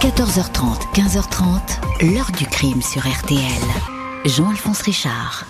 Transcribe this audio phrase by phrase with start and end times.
[0.00, 3.38] 14h30, 15h30, l'heure du crime sur RTL.
[4.24, 5.44] Jean-Alphonse Richard.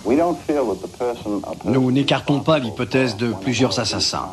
[1.64, 4.28] Nous n'écartons pas l'hypothèse de plusieurs assassins.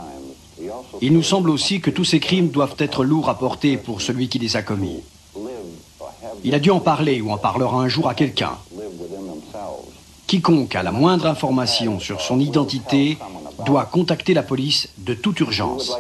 [1.02, 4.28] Il nous semble aussi que tous ces crimes doivent être lourds à porter pour celui
[4.28, 5.04] qui les a commis.
[6.44, 8.58] Il a dû en parler ou en parlera un jour à quelqu'un.
[10.26, 13.20] Quiconque a la moindre information sur son identité
[13.68, 15.96] doit contacter la police de toute urgence.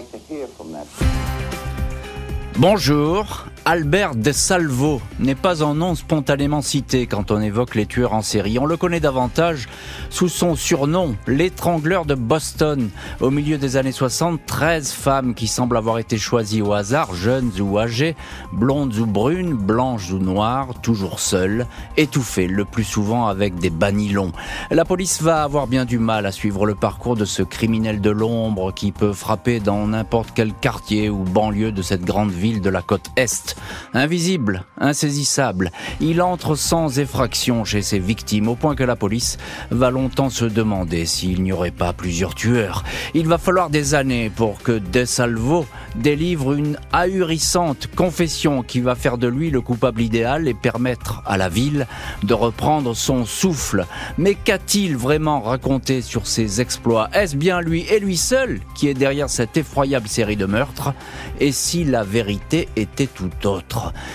[2.57, 8.13] Bonjour, Albert De Salvo n'est pas un nom spontanément cité quand on évoque les tueurs
[8.13, 8.59] en série.
[8.59, 9.67] On le connaît davantage
[10.09, 12.89] sous son surnom, l'étrangleur de Boston.
[13.19, 17.51] Au milieu des années 60, 13 femmes qui semblent avoir été choisies au hasard, jeunes
[17.59, 18.15] ou âgées,
[18.53, 21.65] blondes ou brunes, blanches ou noires, toujours seules,
[21.97, 24.31] étouffées, le plus souvent avec des banilons.
[24.71, 28.11] La police va avoir bien du mal à suivre le parcours de ce criminel de
[28.11, 32.69] l'ombre qui peut frapper dans n'importe quel quartier ou banlieue de cette grande ville de
[32.69, 33.56] la côte Est.
[33.93, 39.37] Invisible, insaisissable, il entre sans effraction chez ses victimes au point que la police
[39.71, 42.83] va longtemps se demander s'il n'y aurait pas plusieurs tueurs.
[43.13, 48.95] Il va falloir des années pour que De Salvo délivre une ahurissante confession qui va
[48.95, 51.87] faire de lui le coupable idéal et permettre à la ville
[52.23, 53.85] de reprendre son souffle.
[54.17, 57.09] Mais qu'a-t-il vraiment raconté sur ses exploits?
[57.13, 60.93] Est-ce bien lui et lui seul qui est derrière cette effroyable série de meurtres?
[61.39, 63.29] Et si la vérité était tout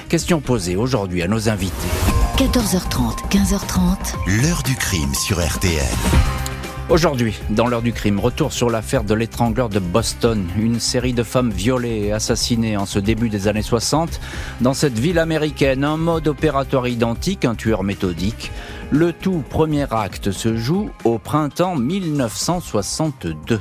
[0.08, 1.88] Question posée aujourd'hui à nos invités.
[2.36, 4.42] 14h30, 15h30.
[4.42, 5.86] L'heure du crime sur RTL.
[6.90, 11.22] Aujourd'hui, dans l'heure du crime, retour sur l'affaire de l'étrangleur de Boston, une série de
[11.22, 14.20] femmes violées et assassinées en ce début des années 60.
[14.60, 18.50] Dans cette ville américaine, un mode opératoire identique, un tueur méthodique.
[18.90, 23.60] Le tout premier acte se joue au printemps 1962.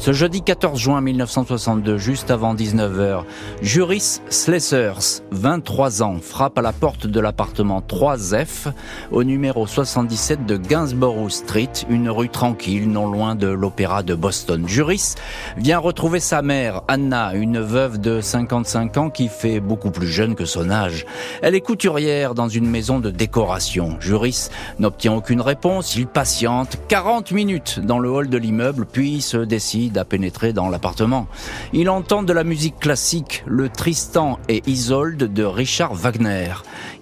[0.00, 3.24] Ce jeudi 14 juin 1962, juste avant 19h,
[3.60, 8.72] Juris Slessers, 23 ans, frappe à la porte de l'appartement 3F
[9.12, 14.66] au numéro 77 de Gainsborough Street, une rue tranquille non loin de l'opéra de Boston.
[14.66, 15.16] Juris
[15.58, 20.34] vient retrouver sa mère, Anna, une veuve de 55 ans qui fait beaucoup plus jeune
[20.34, 21.04] que son âge.
[21.42, 23.98] Elle est couturière dans une maison de décoration.
[24.00, 24.48] Juris
[24.78, 29.89] n'obtient aucune réponse, il patiente 40 minutes dans le hall de l'immeuble, puis se décide
[29.98, 31.26] à pénétrer dans l'appartement.
[31.72, 36.52] Il entend de la musique classique, le Tristan et Isolde de Richard Wagner.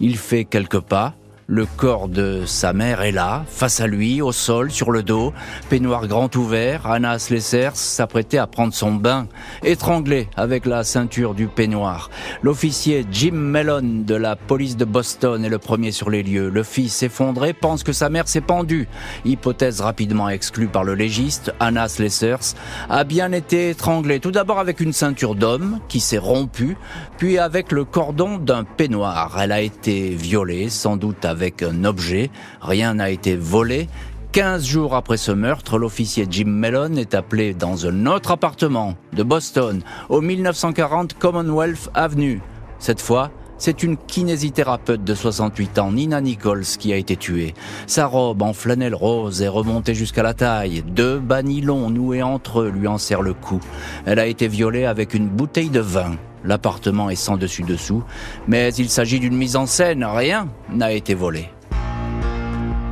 [0.01, 1.15] Il fait quelques pas,
[1.51, 5.33] le corps de sa mère est là, face à lui, au sol, sur le dos,
[5.71, 6.87] peignoir grand ouvert.
[6.87, 9.29] Anna Slessers s'apprêtait à prendre son bain,
[9.65, 12.11] étranglée avec la ceinture du peignoir.
[12.43, 16.51] L'officier Jim Mellon de la police de Boston est le premier sur les lieux.
[16.51, 18.87] Le fils effondré pense que sa mère s'est pendue.
[19.25, 22.57] Hypothèse rapidement exclue par le légiste, Anna Slessers
[22.91, 24.21] a bien été étranglée.
[24.21, 26.77] Tout d'abord avec une ceinture d'homme qui s'est rompue,
[27.17, 29.39] puis avec le cordon d'un peignoir.
[29.41, 32.31] Elle a été violée, sans doute avec avec un objet.
[32.61, 33.87] Rien n'a été volé.
[34.33, 39.23] 15 jours après ce meurtre, l'officier Jim Mellon est appelé dans un autre appartement de
[39.23, 42.43] Boston, au 1940 Commonwealth Avenue.
[42.81, 47.55] Cette fois, c'est une kinésithérapeute de 68 ans, Nina Nichols, qui a été tuée.
[47.87, 50.83] Sa robe en flanelle rose est remontée jusqu'à la taille.
[50.87, 53.61] Deux banilons noués entre eux lui en serrent le cou.
[54.07, 56.17] Elle a été violée avec une bouteille de vin.
[56.45, 58.03] L'appartement est sans dessus-dessous,
[58.47, 61.51] mais il s'agit d'une mise en scène, rien n'a été volé.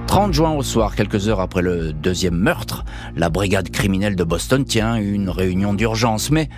[0.06, 2.84] 30 juin au soir, quelques heures après le deuxième meurtre,
[3.16, 6.48] la brigade criminelle de Boston tient une réunion d'urgence, mais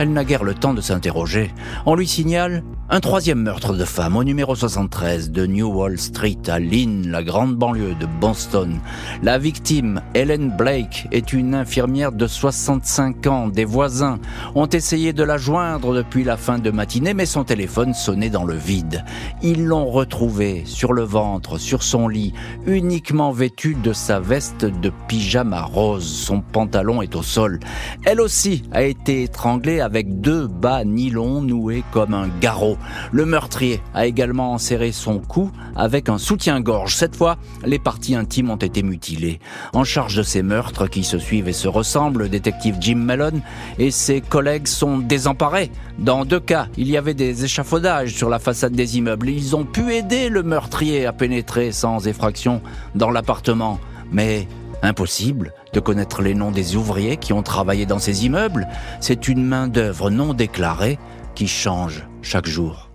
[0.00, 1.52] elle n'a guère le temps de s'interroger.
[1.84, 6.38] On lui signale un troisième meurtre de femme au numéro 73 de New Wall Street
[6.48, 8.80] à Lynn, la grande banlieue de Boston.
[9.22, 13.46] La victime, Helen Blake, est une infirmière de 65 ans.
[13.46, 14.18] Des voisins
[14.54, 18.44] ont essayé de la joindre depuis la fin de matinée, mais son téléphone sonnait dans
[18.44, 19.04] le vide.
[19.42, 22.32] Ils l'ont retrouvée sur le ventre, sur son lit,
[22.66, 26.10] uniquement vêtue de sa veste de pyjama rose.
[26.10, 27.60] Son pantalon est au sol.
[28.04, 32.76] Elle aussi a été étranglée deux bas nylon noués comme un garrot.
[33.12, 36.94] Le meurtrier a également enserré son cou avec un soutien-gorge.
[36.94, 39.40] Cette fois, les parties intimes ont été mutilées.
[39.72, 43.40] En charge de ces meurtres qui se suivent et se ressemblent, le détective Jim Mellon
[43.78, 45.70] et ses collègues sont désemparés.
[45.98, 49.28] Dans deux cas, il y avait des échafaudages sur la façade des immeubles.
[49.28, 52.62] Ils ont pu aider le meurtrier à pénétrer sans effraction
[52.94, 53.78] dans l'appartement.
[54.12, 54.48] Mais
[54.82, 58.68] Impossible de connaître les noms des ouvriers qui ont travaillé dans ces immeubles.
[59.00, 60.98] C'est une main-d'œuvre non déclarée
[61.34, 62.90] qui change chaque jour.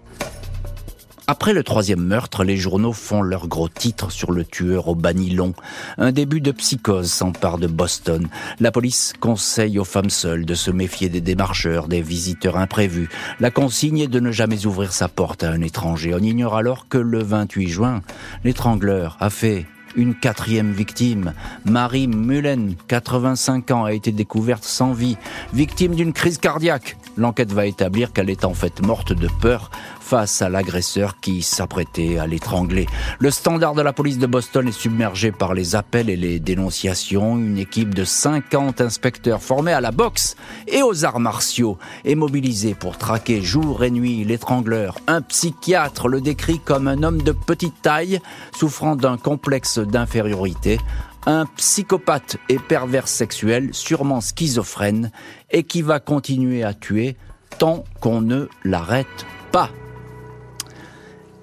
[1.28, 5.54] Après le troisième meurtre, les journaux font leur gros titre sur le tueur au banilon.
[5.98, 8.28] Un début de psychose s'empare de Boston.
[8.60, 13.10] La police conseille aux femmes seules de se méfier des démarcheurs, des visiteurs imprévus.
[13.40, 16.14] La consigne est de ne jamais ouvrir sa porte à un étranger.
[16.14, 18.02] On ignore alors que le 28 juin,
[18.44, 21.34] l'étrangleur a fait une quatrième victime.
[21.66, 25.18] Marie Mullen, 85 ans, a été découverte sans vie,
[25.54, 26.98] victime d'une crise cardiaque.
[27.18, 29.72] L'enquête va établir qu'elle est en fait morte de peur
[30.06, 32.86] face à l'agresseur qui s'apprêtait à l'étrangler.
[33.18, 37.38] Le standard de la police de Boston est submergé par les appels et les dénonciations.
[37.38, 40.36] Une équipe de 50 inspecteurs formés à la boxe
[40.68, 45.00] et aux arts martiaux est mobilisée pour traquer jour et nuit l'étrangleur.
[45.08, 48.20] Un psychiatre le décrit comme un homme de petite taille,
[48.56, 50.80] souffrant d'un complexe d'infériorité
[51.28, 55.12] un psychopathe et pervers sexuel, sûrement schizophrène,
[55.50, 57.18] et qui va continuer à tuer
[57.58, 59.72] tant qu'on ne l'arrête pas.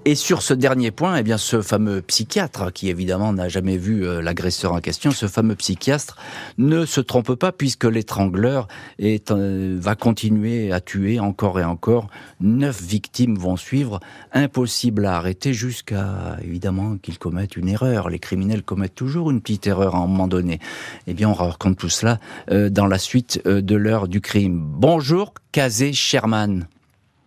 [0.04, 4.04] Et sur ce dernier point, eh bien, ce fameux psychiatre, qui évidemment n'a jamais vu
[4.04, 6.16] euh, l'agresseur en question, ce fameux psychiatre
[6.58, 8.66] ne se trompe pas puisque l'étrangleur
[9.00, 12.08] euh, va continuer à tuer encore et encore.
[12.40, 14.00] Neuf victimes vont suivre.
[14.32, 18.10] Impossible à arrêter jusqu'à, évidemment, qu'il commette une erreur.
[18.10, 20.58] Les criminels commettent toujours une petite erreur à un moment donné.
[21.06, 22.18] Eh bien, on raconte tout cela
[22.50, 24.60] euh, dans la suite de l'heure du crime.
[24.60, 26.66] Bonjour, Kazé Sherman.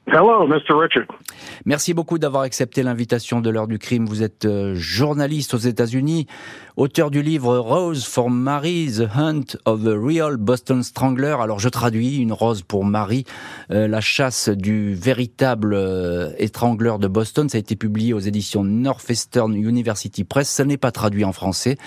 [0.08, 0.76] Hello, Mr.
[0.80, 1.08] Richard.
[1.66, 4.06] Merci beaucoup d'avoir accepté l'invitation de l'heure du crime.
[4.06, 6.28] Vous êtes euh, journaliste aux États-Unis,
[6.78, 11.36] auteur du livre Rose for Mary, The Hunt of the Real Boston Strangler.
[11.42, 13.26] Alors je traduis une rose pour Marie,
[13.72, 17.50] euh, la chasse du véritable euh, étrangleur de Boston.
[17.50, 20.50] Ça a été publié aux éditions Northwestern University Press.
[20.50, 21.78] Ça n'est pas traduit en français.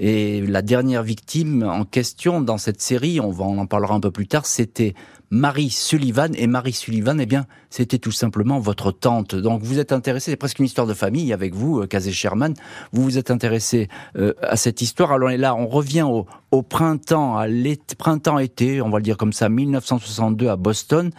[0.00, 4.10] Et la dernière victime en question dans cette série, on va en parlera un peu
[4.10, 4.94] plus tard, c'était
[5.30, 6.32] Marie Sullivan.
[6.34, 9.34] Et Marie Sullivan, eh bien, c'était tout simplement votre tante.
[9.34, 12.54] Donc vous êtes intéressé, c'est presque une histoire de famille avec vous, Kazé euh, Sherman.
[12.92, 15.12] Vous vous êtes intéressé euh, à cette histoire.
[15.12, 16.06] Alors là, on revient
[16.50, 21.10] au, printemps, à l'été, printemps-été, on va le dire comme ça, 1962 à Boston,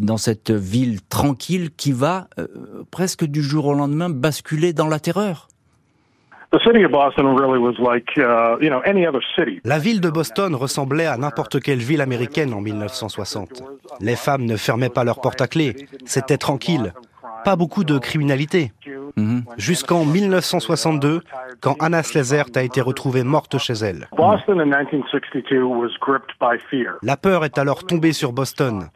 [0.00, 2.48] dans cette ville tranquille qui va euh,
[2.90, 5.51] presque du jour au lendemain basculer dans la terreur.
[9.64, 13.62] La ville de Boston ressemblait à n'importe quelle ville américaine en 1960.
[14.00, 16.92] Les femmes ne fermaient pas leurs portes à clé, c'était tranquille,
[17.44, 18.72] pas beaucoup de criminalité.
[19.16, 19.44] Mhm.
[19.56, 21.22] Jusqu'en 1962,
[21.60, 24.08] quand Anna Slezert a été retrouvée morte chez elle.
[27.02, 28.88] La peur est alors tombée sur Boston.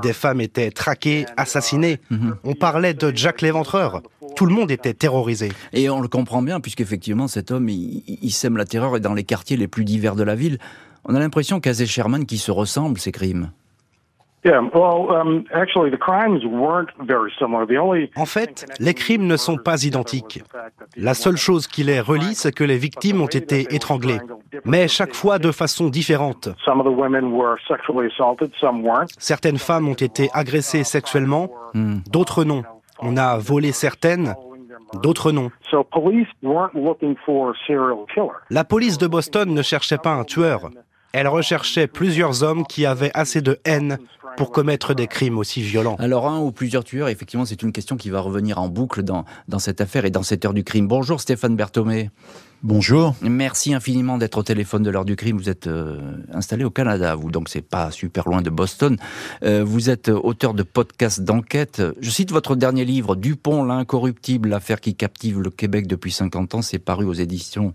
[0.00, 1.98] Des femmes étaient traquées, assassinées.
[2.10, 2.36] Mhm.
[2.44, 4.00] On parlait de Jack l'éventreur.
[4.42, 5.50] Tout le monde était terrorisé.
[5.72, 9.22] Et on le comprend bien, puisqu'effectivement, cet homme, il, sème la terreur et dans les
[9.22, 10.58] quartiers les plus divers de la ville.
[11.04, 13.52] On a l'impression qu'Azé Sherman qui se ressemble, ces crimes.
[18.16, 20.42] En fait, les crimes ne sont pas identiques.
[20.96, 24.18] La seule chose qui les relie, c'est que les victimes ont été étranglées,
[24.64, 26.48] mais chaque fois de façon différente.
[29.18, 31.98] Certaines femmes ont été agressées sexuellement, hmm.
[32.10, 32.64] d'autres non.
[33.02, 34.34] On a volé certaines,
[35.02, 35.50] d'autres non.
[38.50, 40.70] La police de Boston ne cherchait pas un tueur.
[41.12, 43.98] Elle recherchait plusieurs hommes qui avaient assez de haine
[44.36, 45.96] pour commettre des crimes aussi violents.
[45.98, 49.24] Alors un ou plusieurs tueurs, effectivement, c'est une question qui va revenir en boucle dans,
[49.48, 50.88] dans cette affaire et dans cette heure du crime.
[50.88, 52.10] Bonjour Stéphane Berthomé.
[52.64, 53.16] Bonjour.
[53.22, 55.36] Merci infiniment d'être au téléphone de l'heure du crime.
[55.36, 55.98] Vous êtes euh,
[56.32, 58.98] installé au Canada, vous, donc c'est pas super loin de Boston.
[59.42, 61.82] Euh, vous êtes auteur de podcasts d'enquête.
[62.00, 66.62] Je cite votre dernier livre, Dupont, l'incorruptible, l'affaire qui captive le Québec depuis 50 ans.
[66.62, 67.72] C'est paru aux éditions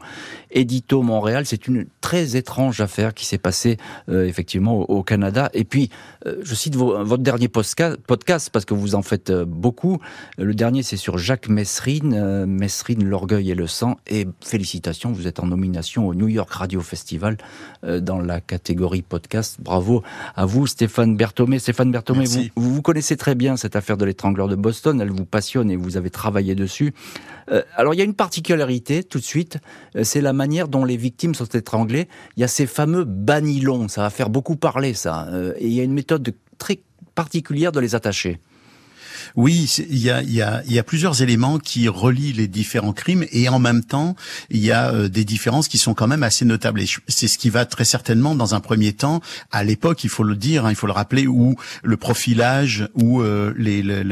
[0.51, 1.45] Édito Montréal.
[1.45, 3.75] C'est une très étrange affaire qui s'est passée
[4.07, 5.49] euh, effectivement au, Canada.
[5.53, 5.89] Et puis,
[6.25, 9.99] je cite votre dernier podcast parce que vous en faites beaucoup.
[10.37, 13.97] Le dernier, c'est sur Jacques Messrine, Messrine, l'orgueil et le sang.
[14.07, 17.37] Et félicitations vous êtes en nomination au New York Radio Festival
[17.83, 19.57] euh, dans la catégorie podcast.
[19.59, 20.03] Bravo
[20.35, 21.59] à vous, Stéphane Berthomé.
[21.59, 25.01] Stéphane Berthomé, vous, vous, connaissez très bien cette affaire de l'étrangleur de Boston.
[25.01, 26.93] Elle vous passionne et vous avez travaillé dessus.
[27.51, 29.57] Euh, alors, il y a une particularité tout de suite,
[29.95, 32.07] euh, c'est la manière dont les victimes sont étranglées.
[32.35, 33.87] Il y a ces fameux banilons.
[33.87, 35.27] Ça va faire beaucoup parler, ça.
[35.57, 36.79] et il y a une méthode très
[37.15, 38.39] particulière de les attacher.
[39.35, 43.25] Oui, il y a, y, a, y a plusieurs éléments qui relient les différents crimes
[43.31, 44.15] et en même temps,
[44.49, 46.81] il y a euh, des différences qui sont quand même assez notables.
[47.07, 50.35] C'est ce qui va très certainement, dans un premier temps, à l'époque, il faut le
[50.35, 54.03] dire, hein, il faut le rappeler, où le profilage, où euh, les, les,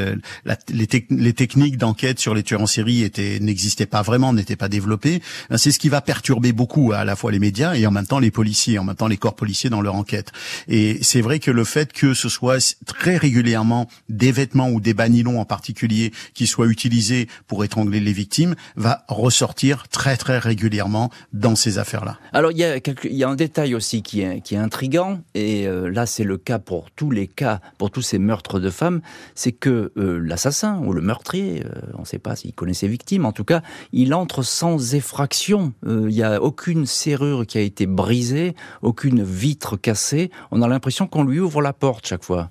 [0.69, 3.09] les, techniques d'enquête sur les tueurs en série
[3.41, 5.21] n'existaient pas vraiment, n'étaient pas développées.
[5.49, 8.07] Ben, c'est ce qui va perturber beaucoup à la fois les médias et en même
[8.07, 10.31] temps les policiers, en même temps les corps policiers dans leur enquête.
[10.67, 14.93] Et c'est vrai que le fait que ce soit très régulièrement des vêtements ou des
[15.05, 21.11] banylon en particulier qui soit utilisé pour étrangler les victimes va ressortir très très régulièrement
[21.31, 22.17] dans ces affaires-là.
[22.33, 25.19] Alors il y a, il y a un détail aussi qui est, qui est intrigant
[25.35, 28.71] et euh, là c'est le cas pour tous les cas, pour tous ces meurtres de
[28.71, 29.01] femmes,
[29.35, 32.87] c'est que euh, l'assassin ou le meurtrier, euh, on ne sait pas s'il connaît ses
[32.87, 33.61] victimes, en tout cas
[33.93, 35.73] il entre sans effraction.
[35.85, 40.31] Il n'y a aucune serrure qui a été brisée, aucune vitre cassée.
[40.51, 42.49] On a l'impression qu'on lui ouvre la porte chaque fois.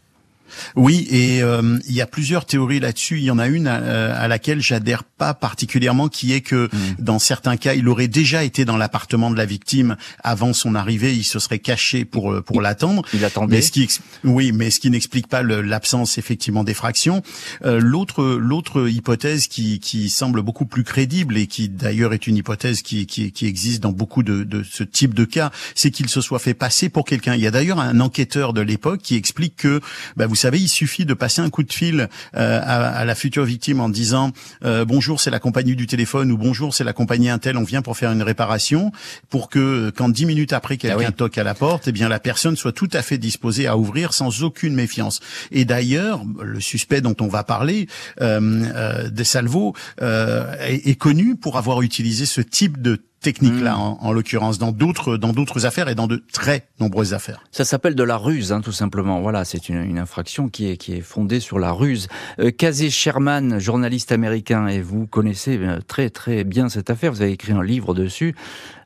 [0.77, 3.19] Oui, et euh, il y a plusieurs théories là-dessus.
[3.19, 6.79] Il y en a une euh, à, laquelle j'adhère pas particulièrement, qui est que mm.
[6.99, 11.15] dans certains cas, il aurait déjà été dans l'appartement de la victime avant son arrivée.
[11.15, 13.03] Il se serait caché pour euh, pour l'attendre.
[13.13, 13.57] Il attendait.
[13.57, 13.89] Mais ce qui,
[14.25, 17.23] oui, mais ce qui n'explique pas l'absence effectivement d'effraction.
[17.63, 22.83] l'autre l'autre hypothèse qui qui semble beaucoup plus crédible et qui d'ailleurs est une hypothèse
[22.83, 26.21] qui qui, qui existe dans beaucoup de, de ce type de cas, c'est qu'il se
[26.21, 27.35] soit fait passer pour quelqu'un.
[27.35, 29.81] Il y a d'ailleurs un enquêteur de l'époque qui explique que
[30.17, 33.45] bah, vous savez, il suffit de passer un coup de fil euh, à, la future
[33.45, 34.33] victime en disant
[34.65, 37.83] euh, bonjour, c'est la compagnie du téléphone ou bonjour, c'est la compagnie Intel, on vient
[37.83, 38.93] pour faire une réparation,
[39.31, 42.21] pour que quand dix minutes après quelqu'un ah toque à la porte, eh bien la
[42.21, 45.21] personne soit tout à fait disposée à ouvrir sans aucune méfiance.
[45.51, 47.89] Et d'ailleurs, le suspect dont on va parler,
[48.21, 53.97] euh, euh De Salvo, est, est connu pour avoir utilisé ce type de technique-là, hmm.
[54.01, 57.41] en, l'occurrence, dans d'autres dans d'autres affaires et dans de très nombreuses affaires.
[57.51, 59.21] Ça s'appelle de la ruse, hein, tout simplement.
[59.21, 62.09] Voilà, c'est une, une, infraction qui est qui est fondée sur la ruse.
[62.39, 67.11] Euh, Casey Sherman, journaliste américain, et vous connaissez euh, très très bien cette affaire.
[67.13, 68.37] Vous avez écrit un livre dessus.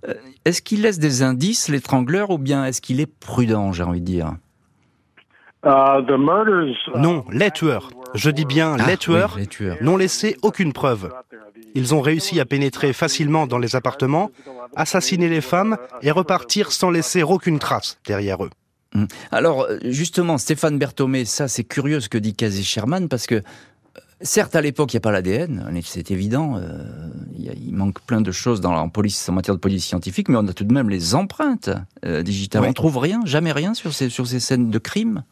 [0.09, 0.15] Euh,
[0.45, 4.07] est-ce qu'il laisse des indices, l'étrangleur, ou bien est-ce qu'il est prudent, j'ai envie de
[4.07, 4.35] dire?
[5.65, 6.01] Uh,
[6.97, 7.91] Non, les tueurs.
[8.15, 9.39] Je dis bien ah, les tueurs
[9.81, 11.13] n'ont laissé aucune preuve.
[11.75, 14.31] Ils ont réussi à pénétrer facilement dans les appartements,
[14.75, 18.51] assassiner les femmes et repartir sans laisser aucune trace derrière eux.
[18.95, 19.07] Hum.
[19.31, 23.41] Alors, justement, Stéphane Berthomé, ça c'est curieux ce que dit Casey Sherman, parce que euh,
[24.21, 26.57] Certes, à l'époque, il n'y a pas l'ADN, c'est évident.
[26.57, 26.83] Euh,
[27.37, 30.47] il manque plein de choses dans, en, police, en matière de police scientifique, mais on
[30.49, 31.71] a tout de même les empreintes
[32.05, 32.65] euh, digitales.
[32.65, 35.23] On trouve rien, jamais rien sur ces, sur ces scènes de crime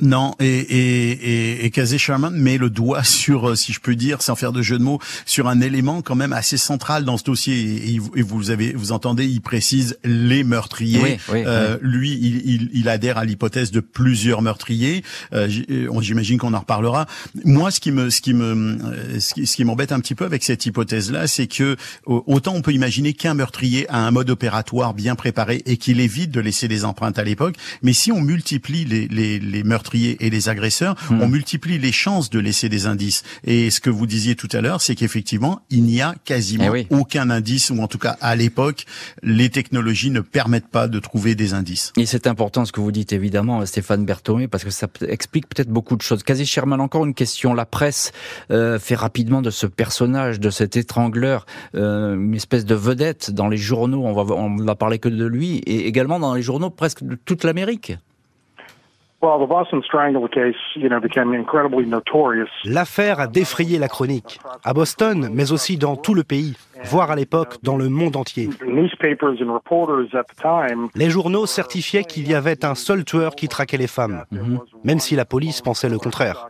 [0.00, 3.96] non, et, et, et, et Kazé Sherman met le doigt sur, euh, si je peux
[3.96, 7.16] dire, sans faire de jeu de mots, sur un élément quand même assez central dans
[7.16, 7.94] ce dossier.
[7.94, 11.18] Et, vous avez, vous entendez, il précise les meurtriers.
[11.32, 15.02] euh, Lui, il, il, il, adhère à l'hypothèse de plusieurs meurtriers.
[15.32, 17.06] Euh, euh J'imagine qu'on en reparlera.
[17.44, 18.78] Moi, ce qui me, ce qui me,
[19.18, 21.76] ce qui, ce qui m'embête un petit peu avec cette hypothèse-là, c'est que
[22.06, 26.30] autant on peut imaginer qu'un meurtrier a un mode opératoire bien préparé et qu'il évite
[26.30, 30.30] de laisser des empreintes à l'époque, mais si on multiplie les, les, les meurtriers et
[30.30, 31.22] les agresseurs, hmm.
[31.22, 33.22] on multiplie les chances de laisser des indices.
[33.44, 36.86] Et ce que vous disiez tout à l'heure, c'est qu'effectivement, il n'y a quasiment eh
[36.90, 38.84] aucun indice, ou en tout cas à l'époque,
[39.22, 41.92] les technologies ne permettent pas de trouver des indices.
[41.96, 45.70] Et c'est important ce que vous dites évidemment, Stéphane Berthomé, parce que ça explique peut-être
[45.70, 46.22] beaucoup de choses.
[46.22, 47.54] Quasi Sherman, encore une question.
[47.54, 48.12] La presse
[48.50, 53.48] euh, fait rapidement de ce personnage, de cet étrangleur, euh, une espèce de vedette dans
[53.48, 54.04] les journaux.
[54.04, 57.14] On va, on va parler que de lui, et également dans les journaux presque de
[57.14, 57.92] toute l'Amérique.
[62.64, 67.16] L'affaire a défrayé la chronique, à Boston, mais aussi dans tout le pays, voire à
[67.16, 68.48] l'époque dans le monde entier.
[70.94, 74.60] Les journaux certifiaient qu'il y avait un seul tueur qui traquait les femmes, mhm.
[74.84, 76.48] même si la police pensait le contraire.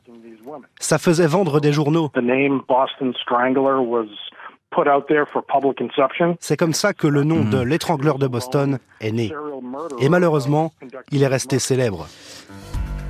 [0.78, 2.10] Ça faisait vendre des journaux.
[6.40, 7.68] C'est comme ça que le nom de mhm.
[7.68, 9.32] l'étrangleur de Boston est né.
[10.00, 10.72] Et malheureusement,
[11.10, 12.06] il est resté célèbre.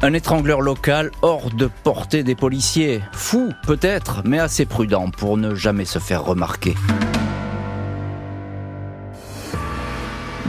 [0.01, 3.03] Un étrangleur local hors de portée des policiers.
[3.13, 6.77] Fou peut-être, mais assez prudent pour ne jamais se faire remarquer.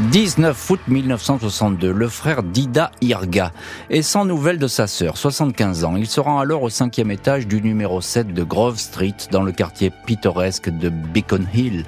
[0.08, 3.52] 19 août 1962, le frère d'Ida Irga
[3.90, 5.98] est sans nouvelles de sa sœur, 75 ans.
[5.98, 9.52] Il se rend alors au cinquième étage du numéro 7 de Grove Street, dans le
[9.52, 11.84] quartier pittoresque de Beacon Hill.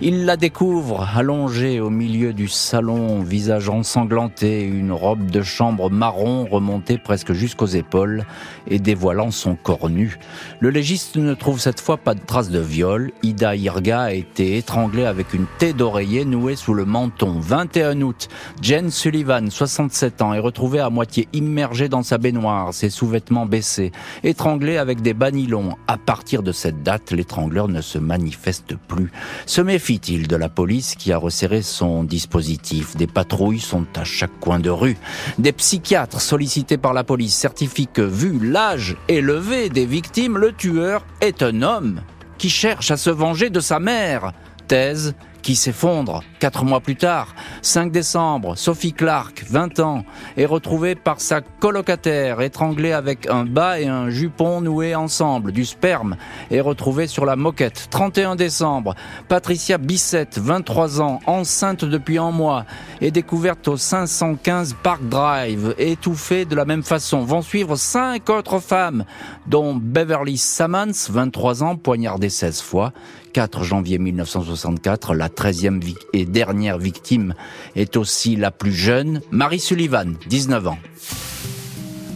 [0.00, 6.46] Il la découvre allongée au milieu du salon, visage ensanglanté, une robe de chambre marron
[6.48, 8.24] remontée presque jusqu'aux épaules
[8.68, 10.18] et dévoilant son corps nu.
[10.60, 13.10] Le légiste ne trouve cette fois pas de traces de viol.
[13.24, 17.40] Ida Irga a été étranglée avec une tête d'oreiller nouée sous le menton.
[17.56, 18.28] 21 août,
[18.60, 23.92] Jen Sullivan, 67 ans, est retrouvée à moitié immergée dans sa baignoire, ses sous-vêtements baissés,
[24.24, 25.74] étranglée avec des banylons.
[25.88, 29.10] À partir de cette date, l'étrangleur ne se manifeste plus.
[29.46, 32.94] Se méfie-t-il de la police qui a resserré son dispositif?
[32.94, 34.98] Des patrouilles sont à chaque coin de rue.
[35.38, 41.06] Des psychiatres sollicités par la police certifient que, vu l'âge élevé des victimes, le tueur
[41.22, 42.02] est un homme
[42.36, 44.34] qui cherche à se venger de sa mère.
[44.68, 45.14] Thèse
[45.46, 50.04] qui s'effondre Quatre mois plus tard, 5 décembre, Sophie Clark, 20 ans,
[50.36, 55.52] est retrouvée par sa colocataire, étranglée avec un bas et un jupon noués ensemble.
[55.52, 56.16] Du sperme
[56.50, 57.88] est retrouvé sur la moquette.
[57.90, 58.94] 31 décembre,
[59.28, 62.66] Patricia Bissette, 23 ans, enceinte depuis un mois,
[63.00, 67.20] est découverte au 515 Park Drive, étouffée de la même façon.
[67.20, 69.06] Vont suivre cinq autres femmes,
[69.46, 72.92] dont Beverly Sammons, 23 ans, poignardée 16 fois.
[73.32, 75.78] 4 janvier 1964, la 13e
[76.26, 77.34] et dernière victime
[77.74, 80.78] est aussi la plus jeune, Marie Sullivan, 19 ans.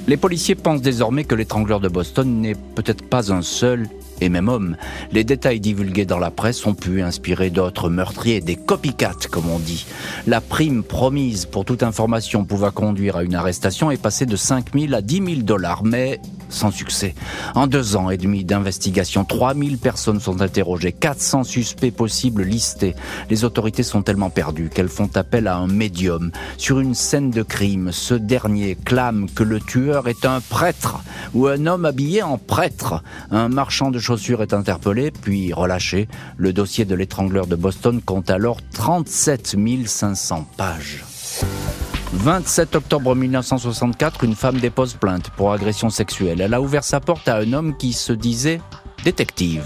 [0.06, 3.88] Les policiers pensent désormais que l'étrangleur de Boston n'est peut-être pas un seul
[4.20, 4.76] et même homme.
[5.12, 9.58] Les détails divulgués dans la presse ont pu inspirer d'autres meurtriers, des copycats comme on
[9.58, 9.86] dit.
[10.26, 14.76] La prime promise pour toute information pouvant conduire à une arrestation est passée de 5
[14.76, 17.14] 000 à 10 000 dollars, mais sans succès.
[17.54, 22.94] En deux ans et demi d'investigation, 3 000 personnes sont interrogées, 400 suspects possibles listés.
[23.30, 26.30] Les autorités sont tellement perdues qu'elles font appel à un médium.
[26.58, 31.00] Sur une scène de crime, ce dernier clame que le tueur est un prêtre
[31.34, 33.02] ou un homme habillé en prêtre.
[33.30, 36.08] Un marchand de chaussures est interpellé, puis relâché.
[36.36, 41.04] Le dossier de l'étrangleur de Boston compte alors 37 500 pages.
[42.12, 46.40] 27 octobre 1964, une femme dépose plainte pour agression sexuelle.
[46.40, 48.60] Elle a ouvert sa porte à un homme qui se disait
[49.04, 49.62] détective.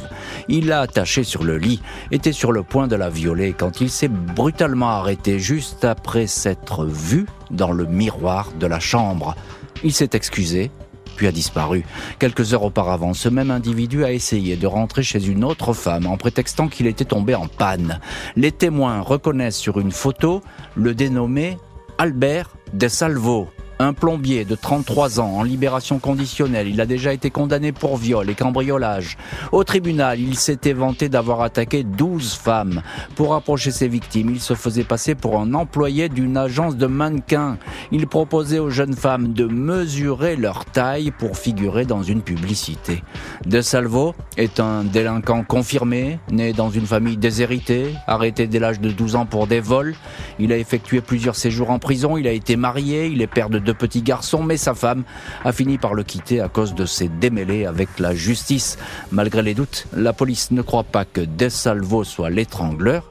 [0.48, 3.88] Il l'a attachée sur le lit, était sur le point de la violer quand il
[3.88, 9.34] s'est brutalement arrêté juste après s'être vu dans le miroir de la chambre.
[9.82, 10.70] Il s'est excusé,
[11.16, 11.86] puis a disparu.
[12.18, 16.18] Quelques heures auparavant, ce même individu a essayé de rentrer chez une autre femme en
[16.18, 18.00] prétextant qu'il était tombé en panne.
[18.36, 20.42] Les témoins reconnaissent sur une photo
[20.74, 21.56] le dénommé
[21.96, 27.30] Albert De Salvo, un plombier de 33 ans en libération conditionnelle, il a déjà été
[27.30, 29.16] condamné pour viol et cambriolage.
[29.52, 32.82] Au tribunal, il s'était vanté d'avoir attaqué 12 femmes.
[33.14, 37.58] Pour approcher ses victimes, il se faisait passer pour un employé d'une agence de mannequins.
[37.92, 43.02] Il proposait aux jeunes femmes de mesurer leur taille pour figurer dans une publicité.
[43.46, 48.90] De Salvo est un délinquant confirmé, né dans une famille déshéritée, arrêté dès l'âge de
[48.90, 49.94] 12 ans pour des vols.
[50.38, 53.58] Il a effectué plusieurs séjours en prison, il a été marié, il est père de
[53.64, 55.04] deux petits garçons, mais sa femme
[55.44, 58.78] a fini par le quitter à cause de ses démêlés avec la justice.
[59.10, 63.02] Malgré les doutes, la police ne croit pas que Desalvo soit l'étrangleur.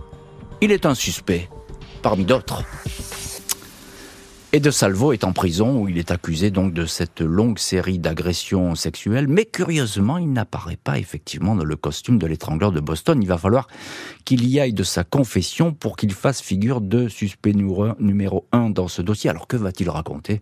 [0.61, 1.49] Il est un suspect,
[2.01, 2.63] parmi d'autres.
[4.55, 7.97] Et De Salvo est en prison où il est accusé donc de cette longue série
[7.97, 13.19] d'agressions sexuelles, mais curieusement, il n'apparaît pas effectivement dans le costume de l'étrangleur de Boston.
[13.19, 13.67] Il va falloir
[14.25, 18.87] qu'il y aille de sa confession pour qu'il fasse figure de suspect numéro un dans
[18.87, 19.31] ce dossier.
[19.31, 20.39] Alors que va-t-il raconter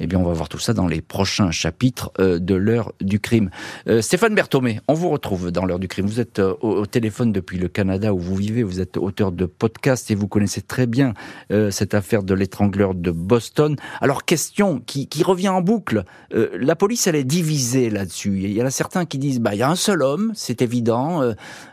[0.00, 3.20] eh bien, on va voir tout ça dans les prochains chapitres euh, de l'heure du
[3.20, 3.50] crime.
[3.88, 6.06] Euh, Stéphane Berthomé, on vous retrouve dans l'heure du crime.
[6.06, 8.62] Vous êtes euh, au, téléphone depuis le Canada où vous vivez.
[8.62, 11.14] Vous êtes auteur de podcast et vous connaissez très bien
[11.70, 13.76] cette affaire de l'étrangleur de Boston.
[14.00, 16.04] Alors, question qui, qui revient en boucle.
[16.30, 18.40] la police, elle est divisée là-dessus.
[18.42, 20.62] Il y en a certains qui disent, bah, il y a un seul homme, c'est
[20.62, 21.22] évident.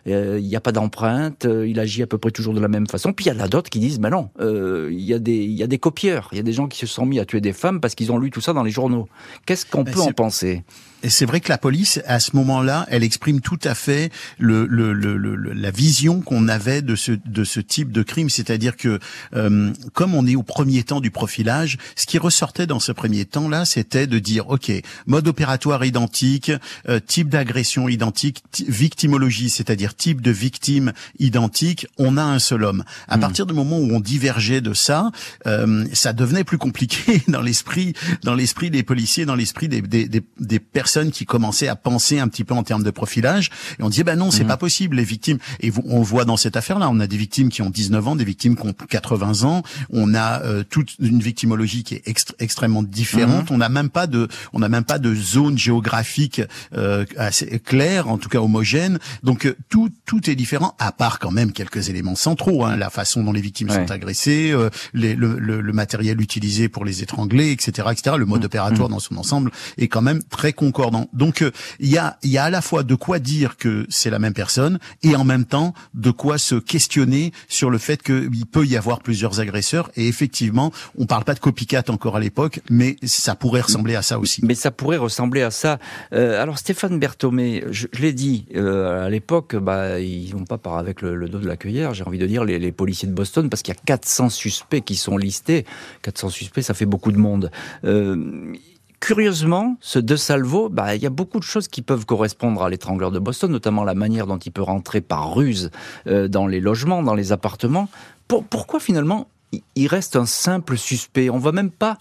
[0.05, 1.45] il n'y a pas d'empreinte.
[1.45, 3.13] il agit à peu près toujours de la même façon.
[3.13, 5.53] Puis il y en a d'autres qui disent, bah non, il y a des, il
[5.53, 6.29] y a des copieurs.
[6.31, 8.11] Il y a des gens qui se sont mis à tuer des femmes parce qu'ils
[8.11, 9.07] ont lu tout ça dans les journaux.
[9.45, 10.63] Qu'est-ce qu'on ben, peut en penser?
[11.03, 14.65] Et c'est vrai que la police, à ce moment-là, elle exprime tout à fait le,
[14.65, 18.29] le, le, la vision qu'on avait de ce, de ce type de crime.
[18.29, 18.99] C'est-à-dire que,
[19.35, 23.25] euh, comme on est au premier temps du profilage, ce qui ressortait dans ce premier
[23.25, 24.71] temps-là, c'était de dire, OK,
[25.05, 26.53] mode opératoire identique,
[26.87, 32.85] euh, type d'agression identique, victimologie, c'est-à-dire type de victime identique, on a un seul homme.
[33.09, 33.19] À hmm.
[33.19, 35.11] partir du moment où on divergeait de ça,
[35.47, 40.07] euh, ça devenait plus compliqué dans l'esprit, dans l'esprit des policiers, dans l'esprit des, des,
[40.07, 43.49] des, des personnes qui commençaient à penser un petit peu en termes de profilage.
[43.79, 44.49] Et on disait, ben non, c'est mhm.
[44.49, 45.37] pas possible, les victimes.
[45.59, 46.89] Et on voit dans cette affaire-là.
[46.89, 49.63] On a des victimes qui ont 19 ans, des victimes qui ont 80 ans.
[49.91, 52.03] On a euh, toute une victimologie qui est
[52.39, 53.49] extrêmement différente.
[53.49, 53.55] Mhm.
[53.55, 56.41] On n'a même pas de, on n'a même pas de zone géographique
[56.75, 58.99] euh, assez claire, en tout cas homogène.
[59.23, 62.65] Donc euh, tout, tout est différent, à part quand même quelques éléments centraux.
[62.65, 66.69] Hein, la façon dont les victimes sont agressées, euh, les, le, le, le, matériel utilisé
[66.69, 68.15] pour les étrangler, etc., etc.
[68.17, 68.45] Le mode mhm.
[68.45, 72.29] opératoire dans son ensemble est quand même très concordant donc euh, il y a il
[72.29, 75.23] y a à la fois de quoi dire que c'est la même personne et en
[75.23, 79.91] même temps de quoi se questionner sur le fait qu'il peut y avoir plusieurs agresseurs
[79.95, 84.01] et effectivement on parle pas de copycat encore à l'époque mais ça pourrait ressembler à
[84.01, 84.41] ça aussi.
[84.43, 85.79] Mais ça pourrait ressembler à ça.
[86.13, 90.77] Euh, alors Stéphane Berthomé, je, l'ai dit euh, à l'époque, bah ils vont pas par
[90.77, 91.93] avec le, dos de la cueillère.
[91.93, 94.81] J'ai envie de dire les, les policiers de Boston parce qu'il y a 400 suspects
[94.81, 95.65] qui sont listés.
[96.01, 97.51] 400 suspects, ça fait beaucoup de monde.
[97.85, 98.53] Euh,
[99.03, 102.69] curieusement, ce De Salvo, bah, il y a beaucoup de choses qui peuvent correspondre à
[102.69, 105.71] l'étrangleur de Boston, notamment la manière dont il peut rentrer par ruse
[106.07, 107.89] euh, dans les logements, dans les appartements.
[108.29, 109.27] pourquoi finalement
[109.75, 111.29] il reste un simple suspect?
[111.29, 111.97] On va même pas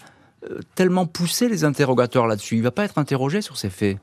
[0.48, 2.54] euh, tellement pousser les interrogatoires là-dessus.
[2.54, 3.98] Il va pas être interrogé sur ces faits.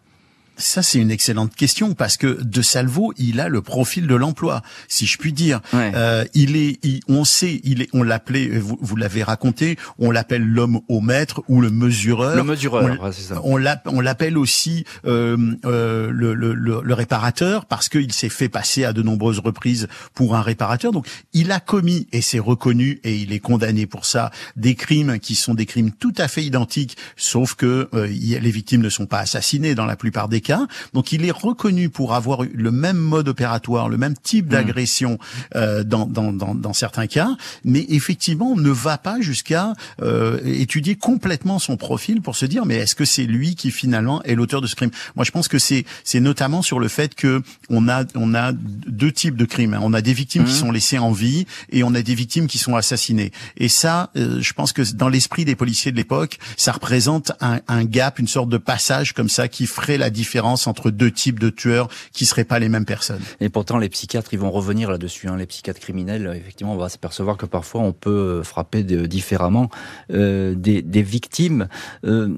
[0.60, 4.62] Ça, c'est une excellente question parce que De Salvo, il a le profil de l'emploi,
[4.89, 5.62] si je puis dire.
[5.74, 10.45] Euh, il est, on sait, il est, on l'appelait, vous, vous l'avez raconté, on l'appelle
[10.45, 12.36] l'homme au maître ou le mesureur.
[12.36, 13.41] Le mesureur, c'est ça.
[13.43, 13.58] On
[14.02, 19.02] l'appelle aussi euh, euh, le, le, le, réparateur parce qu'il s'est fait passer à de
[19.02, 20.91] nombreuses reprises pour un réparateur.
[20.91, 25.19] Donc, il a commis et c'est reconnu et il est condamné pour ça des crimes
[25.19, 29.06] qui sont des crimes tout à fait identiques, sauf que euh, les victimes ne sont
[29.06, 30.48] pas assassinées dans la plupart des cas
[30.93, 34.49] donc il est reconnu pour avoir le même mode opératoire, le même type mmh.
[34.49, 35.19] d'agression
[35.55, 40.95] euh, dans, dans, dans, dans, certains cas, mais effectivement ne va pas jusqu'à euh, étudier
[40.95, 44.62] complètement son profil pour se dire mais est-ce que c'est lui qui finalement est l'auteur
[44.62, 44.91] de ce crime?
[45.15, 48.51] Moi je pense que c'est c'est notamment sur le fait que on a on a
[48.53, 49.77] deux types de crimes.
[49.81, 50.55] On a des victimes qui mmh.
[50.55, 53.31] sont laissées en vie et on a des victimes qui sont assassinées.
[53.57, 57.59] Et ça, euh, je pense que dans l'esprit des policiers de l'époque, ça représente un,
[57.67, 61.39] un gap, une sorte de passage comme ça qui ferait la différence entre deux types
[61.39, 63.21] de tueurs qui seraient pas les mêmes personnes.
[63.39, 65.28] Et pourtant, les psychiatres, ils vont revenir là-dessus.
[65.28, 65.38] Hein.
[65.38, 69.69] Les psychiatres criminels, effectivement, on va s'apercevoir que parfois on peut euh, frapper différemment
[70.12, 71.67] euh, des, victimes.
[72.06, 72.36] Euh,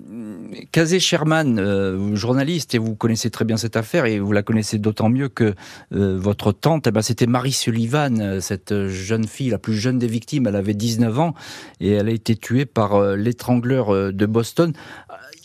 [0.71, 4.77] Kazé Sherman, euh, journaliste, et vous connaissez très bien cette affaire, et vous la connaissez
[4.77, 5.55] d'autant mieux que
[5.93, 10.07] euh, votre tante, eh ben, c'était Marie Sullivan, cette jeune fille, la plus jeune des
[10.07, 10.47] victimes.
[10.47, 11.33] Elle avait 19 ans,
[11.79, 14.73] et elle a été tuée par l'étrangleur de Boston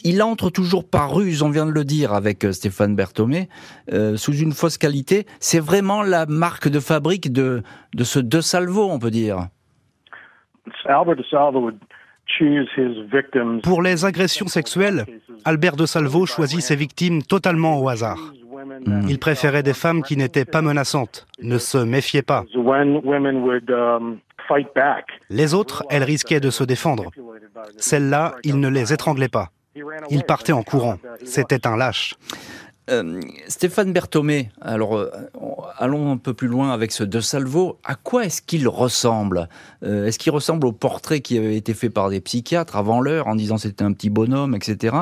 [0.04, 3.48] il entre toujours par ruse, on vient de le dire avec euh, Stéphane Berthomé,
[3.92, 5.26] euh, sous une fausse qualité.
[5.40, 7.62] C'est vraiment la marque de fabrique de,
[7.94, 9.48] de ce De Salvo, on peut dire.
[13.62, 15.06] Pour les agressions sexuelles,
[15.44, 18.18] Albert de Salvo choisit ses victimes totalement au hasard.
[18.86, 19.06] Hmm.
[19.08, 22.44] Il préférait des femmes qui n'étaient pas menaçantes, ne se méfiaient pas.
[22.54, 24.20] Um,
[25.30, 27.10] les autres, elles risquaient de se défendre.
[27.76, 29.50] Celles-là, il ne les étranglait pas.
[30.10, 30.98] Il partait en courant.
[31.24, 32.16] C'était un lâche.
[32.88, 35.10] Euh, Stéphane Berthomé, alors euh,
[35.76, 37.78] allons un peu plus loin avec ce De Salvo.
[37.84, 39.48] À quoi est-ce qu'il ressemble?
[39.82, 43.26] Euh, Est-ce qu'il ressemble au portrait qui avait été fait par des psychiatres avant l'heure
[43.26, 44.96] en disant c'était un petit bonhomme, etc.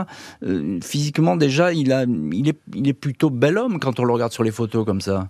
[0.83, 5.03] physiquement déjà, il, est plutôt bel homme quand on le regarde sur les photos comme
[5.03, 5.29] ça.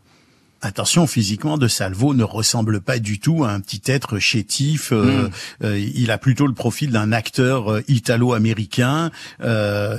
[0.64, 4.92] Attention, physiquement, De Salvo ne ressemble pas du tout à un petit être chétif.
[4.92, 5.30] Euh, hmm.
[5.64, 9.10] euh, il a plutôt le profil d'un acteur euh, italo-américain.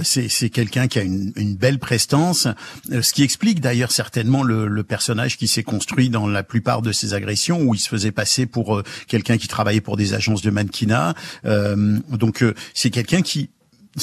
[0.01, 2.47] c'est quelqu'un qui a une, belle prestance,
[2.89, 6.91] ce qui explique d'ailleurs certainement le, le, personnage qui s'est construit dans la plupart de
[6.91, 10.49] ses agressions, où il se faisait passer pour quelqu'un qui travaillait pour des agences de
[10.49, 11.13] mannequinat.
[11.43, 13.49] donc c'est quelqu'un qui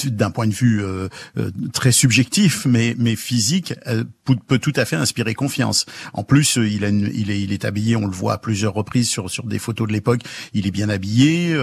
[0.05, 4.03] d'un point de vue euh, euh, très subjectif, mais mais physique, euh,
[4.47, 5.85] peut, tout à fait inspirer confiance.
[6.13, 9.09] En plus, il, a il, est, il est habillé, on le voit à plusieurs reprises
[9.09, 10.21] sur sur des photos de l'époque.
[10.53, 11.55] Il est bien habillé.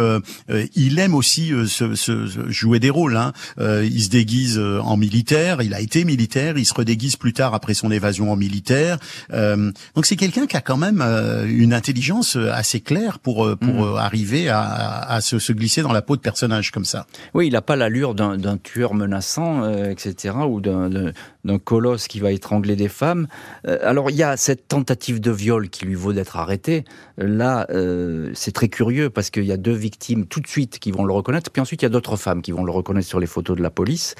[0.75, 3.17] il aime aussi se, se, jouer des rôles.
[3.17, 3.33] Hein.
[3.59, 5.63] il se déguise en militaire.
[5.63, 6.59] Il a été militaire.
[6.59, 8.99] Il se redéguise plus tard après son évasion en militaire.
[9.31, 13.99] donc c'est quelqu'un qui a quand même une intelligence assez claire pour pour mmh.
[13.99, 14.61] arriver à,
[15.01, 17.07] à, se, se, glisser dans la peau de personnages comme ça.
[17.35, 22.33] Oui, il n'a pas l'allure d'un tueur menaçant, euh, etc., ou d'un colosse qui va
[22.33, 23.27] étrangler des femmes.
[23.67, 26.85] Euh, alors il y a cette tentative de viol qui lui vaut d'être arrêté.
[27.19, 30.91] Là, euh, c'est très curieux parce qu'il y a deux victimes tout de suite qui
[30.91, 33.21] vont le reconnaître, puis ensuite il y a d'autres femmes qui vont le reconnaître sur
[33.21, 34.15] les photos de la police.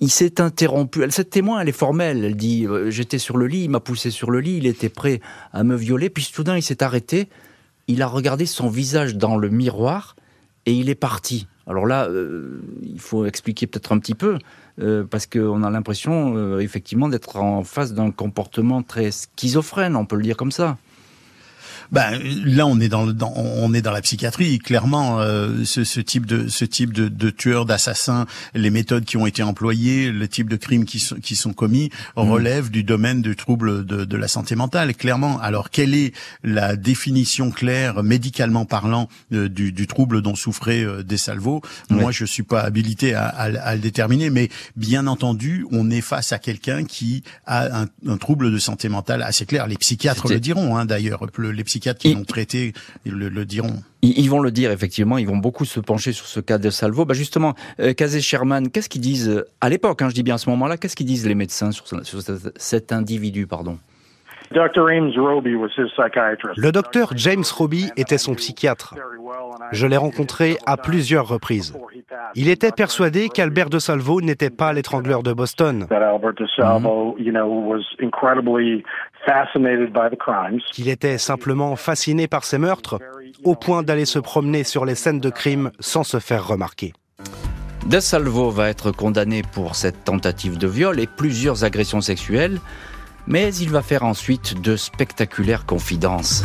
[0.00, 1.04] Il s'est interrompu.
[1.10, 2.24] Cette témoin, elle est formelle.
[2.24, 5.20] Elle dit J'étais sur le lit, il m'a poussé sur le lit, il était prêt
[5.52, 6.08] à me violer.
[6.08, 7.28] Puis soudain, il s'est arrêté.
[7.86, 10.16] Il a regardé son visage dans le miroir
[10.64, 11.46] et il est parti.
[11.70, 14.38] Alors là, euh, il faut expliquer peut-être un petit peu,
[14.80, 20.04] euh, parce qu'on a l'impression, euh, effectivement, d'être en face d'un comportement très schizophrène, on
[20.04, 20.78] peut le dire comme ça.
[21.92, 24.58] Ben là, on est dans, dans on est dans la psychiatrie.
[24.58, 29.16] Clairement, euh, ce, ce, type de ce type de, de tueurs, d'assassins, les méthodes qui
[29.16, 32.20] ont été employées, le type de crimes qui sont qui sont commis mmh.
[32.20, 34.94] relèvent du domaine du trouble de, de la santé mentale.
[34.94, 35.40] Clairement.
[35.40, 36.12] Alors, quelle est
[36.44, 42.24] la définition claire, médicalement parlant, euh, du, du, trouble dont souffrait euh, Desalvo Moi, je
[42.24, 46.38] suis pas habilité à, à, à, le déterminer, mais bien entendu, on est face à
[46.38, 49.66] quelqu'un qui a un, un, trouble de santé mentale assez clair.
[49.66, 51.26] Les psychiatres le diront, hein, d'ailleurs.
[51.38, 52.72] Les psychiatres qui l'ont traité
[53.04, 53.82] ils le, diront.
[54.02, 55.18] Ils, vont le dire, effectivement.
[55.18, 57.04] Ils vont beaucoup se pencher sur ce cas de Salvo.
[57.04, 60.36] Bah justement, euh, Kazé Sherman, qu'est-ce qu'ils disent, euh, à l'époque, hein, je dis bien
[60.36, 61.86] à ce moment-là, qu'est-ce qu'ils disent les médecins sur,
[62.56, 63.78] cet individu pardon?
[64.52, 64.68] Le
[66.72, 68.96] docteur James Roby était son psychiatre.
[69.70, 71.72] Je l'ai rencontré à plusieurs reprises.
[72.34, 75.86] Il était persuadé qu'Albert de Salvo n'était pas l'étrangleur de Boston.
[80.72, 82.98] Qu'il était simplement fasciné par ces meurtres,
[83.44, 86.92] au point d'aller se promener sur les scènes de crime sans se faire remarquer.
[87.86, 92.58] De Salvo va être condamné pour cette tentative de viol et plusieurs agressions sexuelles,
[93.30, 96.42] mais il va faire ensuite de spectaculaires confidences.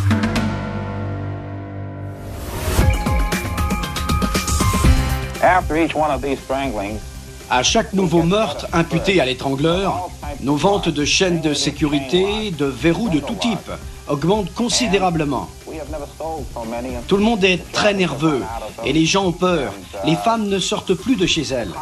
[7.50, 10.10] À chaque nouveau meurtre imputé à l'étrangleur,
[10.42, 13.72] nos ventes de chaînes de sécurité, de verrous de tout type,
[14.08, 15.50] augmentent considérablement.
[17.08, 18.44] Tout le monde est très nerveux
[18.84, 19.74] et les gens ont peur.
[20.06, 21.74] Les femmes ne sortent plus de chez elles.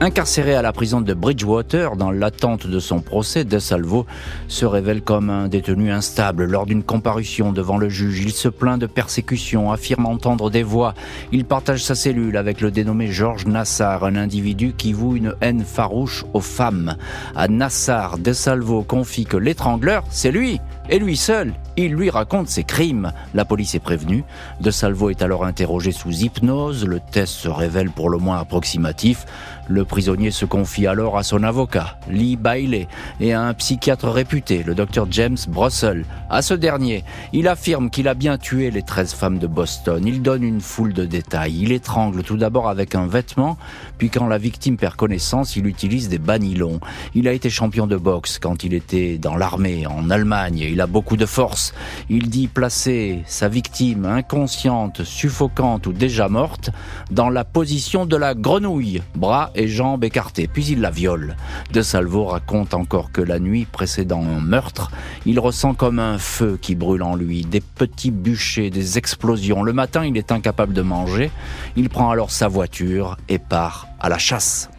[0.00, 4.06] Incarcéré à la prison de Bridgewater dans l'attente de son procès, De Salvo
[4.46, 6.44] se révèle comme un détenu instable.
[6.44, 10.94] Lors d'une comparution devant le juge, il se plaint de persécution, affirme entendre des voix.
[11.32, 15.64] Il partage sa cellule avec le dénommé Georges Nassar, un individu qui voue une haine
[15.64, 16.94] farouche aux femmes.
[17.34, 21.54] À Nassar, De Salvo confie que l'étrangleur, c'est lui, et lui seul.
[21.76, 23.12] Il lui raconte ses crimes.
[23.34, 24.24] La police est prévenue.
[24.60, 26.86] De Salvo est alors interrogé sous hypnose.
[26.86, 29.26] Le test se révèle pour le moins approximatif.
[29.68, 32.88] Le prisonnier se confie alors à son avocat, Lee Bailey,
[33.20, 36.06] et à un psychiatre réputé, le docteur James Brussel.
[36.30, 37.04] À ce dernier,
[37.34, 40.02] il affirme qu'il a bien tué les 13 femmes de Boston.
[40.06, 41.58] Il donne une foule de détails.
[41.60, 43.58] Il étrangle tout d'abord avec un vêtement,
[43.98, 46.80] puis quand la victime perd connaissance, il utilise des banylons.
[47.14, 50.66] Il a été champion de boxe quand il était dans l'armée en Allemagne.
[50.70, 51.74] Il a beaucoup de force.
[52.08, 56.70] Il dit placer sa victime inconsciente, suffocante ou déjà morte
[57.10, 61.36] dans la position de la grenouille, bras et jambes écartées, puis il la viole.
[61.72, 64.90] De Salvo raconte encore que la nuit précédant un meurtre,
[65.26, 69.62] il ressent comme un feu qui brûle en lui, des petits bûchers, des explosions.
[69.62, 71.30] Le matin, il est incapable de manger.
[71.76, 74.70] Il prend alors sa voiture et part à la chasse.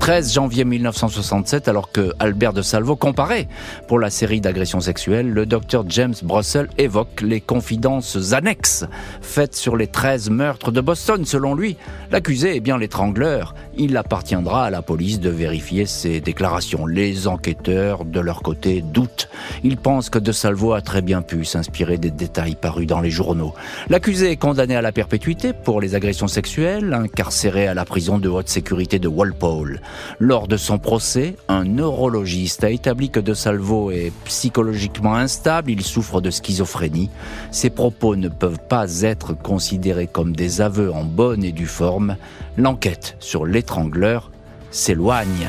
[0.00, 3.48] 13 janvier 1967, alors que Albert de Salvo comparait
[3.86, 8.86] pour la série d'agressions sexuelles, le docteur James Brussel évoque les confidences annexes
[9.20, 11.26] faites sur les 13 meurtres de Boston.
[11.26, 11.76] Selon lui,
[12.10, 13.54] l'accusé est bien l'étrangleur.
[13.76, 16.86] Il appartiendra à la police de vérifier ses déclarations.
[16.86, 19.28] Les enquêteurs, de leur côté, doutent.
[19.62, 23.10] Ils pensent que de Salvo a très bien pu s'inspirer des détails parus dans les
[23.10, 23.54] journaux.
[23.90, 28.30] L'accusé est condamné à la perpétuité pour les agressions sexuelles, incarcéré à la prison de
[28.30, 29.80] haute sécurité de Walpole.
[30.18, 35.82] Lors de son procès, un neurologiste a établi que De Salvo est psychologiquement instable, il
[35.82, 37.10] souffre de schizophrénie.
[37.50, 42.16] Ses propos ne peuvent pas être considérés comme des aveux en bonne et due forme.
[42.56, 44.30] L'enquête sur l'étrangleur
[44.70, 45.48] s'éloigne.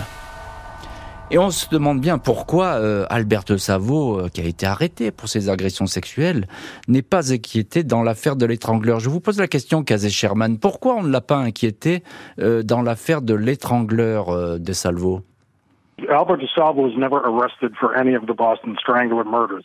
[1.33, 5.29] Et on se demande bien pourquoi euh, Albert Savo, euh, qui a été arrêté pour
[5.29, 6.45] ses agressions sexuelles,
[6.89, 8.99] n'est pas inquiété dans l'affaire de l'étrangleur.
[8.99, 12.03] Je vous pose la question, Kazé Sherman, pourquoi on ne l'a pas inquiété
[12.39, 15.21] euh, dans l'affaire de l'étrangleur de Salvo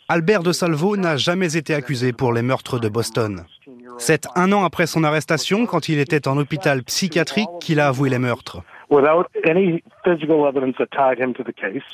[0.07, 3.43] Albert de Salvo n'a jamais été accusé pour les meurtres de Boston.
[3.97, 8.09] C'est un an après son arrestation, quand il était en hôpital psychiatrique, qu'il a avoué
[8.09, 8.61] les meurtres.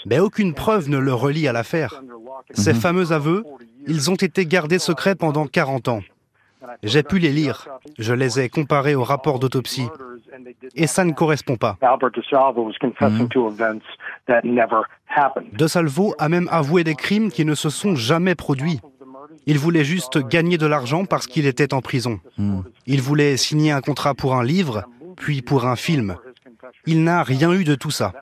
[0.05, 2.01] Mais aucune preuve ne le relie à l'affaire.
[2.51, 2.79] Ces mhm.
[2.79, 3.43] fameux aveux,
[3.87, 6.01] ils ont été gardés secrets pendant 40 ans.
[6.83, 7.67] J'ai pu les lire.
[7.97, 9.87] Je les ai comparés au rapport d'autopsie.
[10.75, 11.77] Et ça ne correspond pas.
[11.81, 13.27] Mhm.
[15.53, 18.79] De Salvo a même avoué des crimes qui ne se sont jamais produits.
[19.45, 22.19] Il voulait juste gagner de l'argent parce qu'il était en prison.
[22.37, 22.63] Mhm.
[22.87, 24.83] Il voulait signer un contrat pour un livre,
[25.17, 26.15] puis pour un film.
[26.85, 28.13] Il n'a rien eu de tout ça.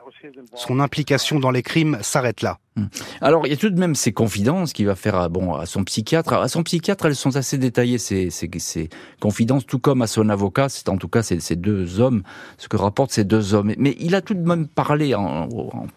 [0.54, 2.58] Son implication dans les crimes s'arrête là.
[2.76, 2.86] Hmm.
[3.20, 5.66] Alors, il y a tout de même ces confidences qu'il va faire à, bon, à
[5.66, 6.32] son psychiatre.
[6.32, 8.88] À son psychiatre, elles sont assez détaillées, ces, ces,
[9.20, 10.68] confidences, tout comme à son avocat.
[10.68, 12.22] C'est en tout cas ces, deux hommes,
[12.56, 13.74] ce que rapportent ces deux hommes.
[13.78, 15.48] Mais il a tout de même parlé en,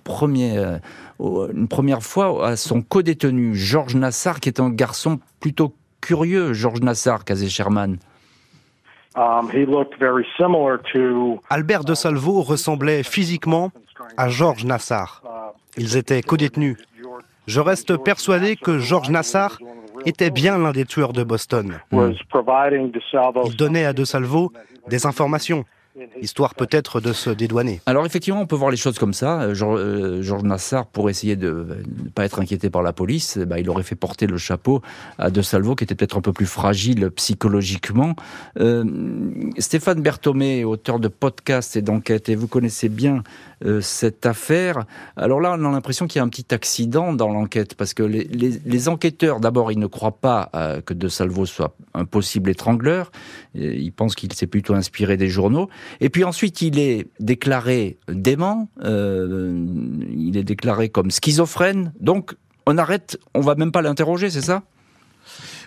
[0.04, 0.80] premier, euh,
[1.54, 6.82] une première fois à son co-détenu, Georges Nassar, qui est un garçon plutôt curieux, Georges
[6.82, 7.98] Nassar, Kazé Sherman.
[9.16, 9.50] Um,
[11.50, 13.72] Albert de Salvo ressemblait physiquement
[14.18, 15.22] à Georges Nassar.
[15.78, 16.78] Ils étaient codétenus.
[17.48, 19.60] Je reste persuadé que Georges Nassar
[20.06, 21.80] était bien l'un des tueurs de Boston.
[21.92, 24.52] Il donnait à De Salvo
[24.88, 25.64] des informations.
[26.22, 27.82] Histoire peut-être de se dédouaner.
[27.86, 29.54] Alors effectivement, on peut voir les choses comme ça.
[29.54, 31.68] Georges Nassar, pour essayer de
[32.04, 34.82] ne pas être inquiété par la police, bah, il aurait fait porter le chapeau
[35.18, 38.16] à De Salvo, qui était peut-être un peu plus fragile psychologiquement.
[39.58, 43.24] Stéphane Berthomé, auteur de podcasts et d'enquêtes, et vous connaissez bien
[43.64, 44.86] euh, cette affaire.
[45.16, 48.04] Alors là, on a l'impression qu'il y a un petit accident dans l'enquête, parce que
[48.04, 53.12] les, enquêteurs, d'abord, ils ne croient pas euh, que De Salvo soit un possible étrangleur.
[53.54, 55.70] Ils pensent qu'il s'est plutôt inspiré des journaux.
[56.02, 58.70] Et puis ensuite, il est déclaré dément.
[58.84, 59.66] Euh,
[60.16, 61.94] il est déclaré comme schizophrène.
[62.00, 64.64] Donc, on arrête, on va même pas l'interroger, c'est ça?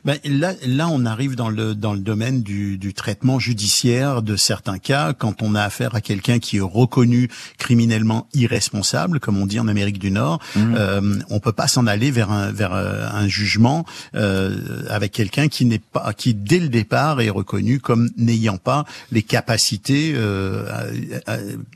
[0.04, 4.37] Ben, là, là, on arrive dans le dans le domaine du, du traitement judiciaire de
[4.37, 5.12] certains cas.
[5.12, 9.68] Quand on a affaire à quelqu'un qui est reconnu criminellement irresponsable, comme on dit en
[9.68, 10.74] Amérique du Nord, mmh.
[10.76, 13.84] euh, on peut pas s'en aller vers un vers euh, un jugement
[14.14, 18.84] euh, avec quelqu'un qui n'est pas qui dès le départ est reconnu comme n'ayant pas
[19.11, 20.66] les capacités euh,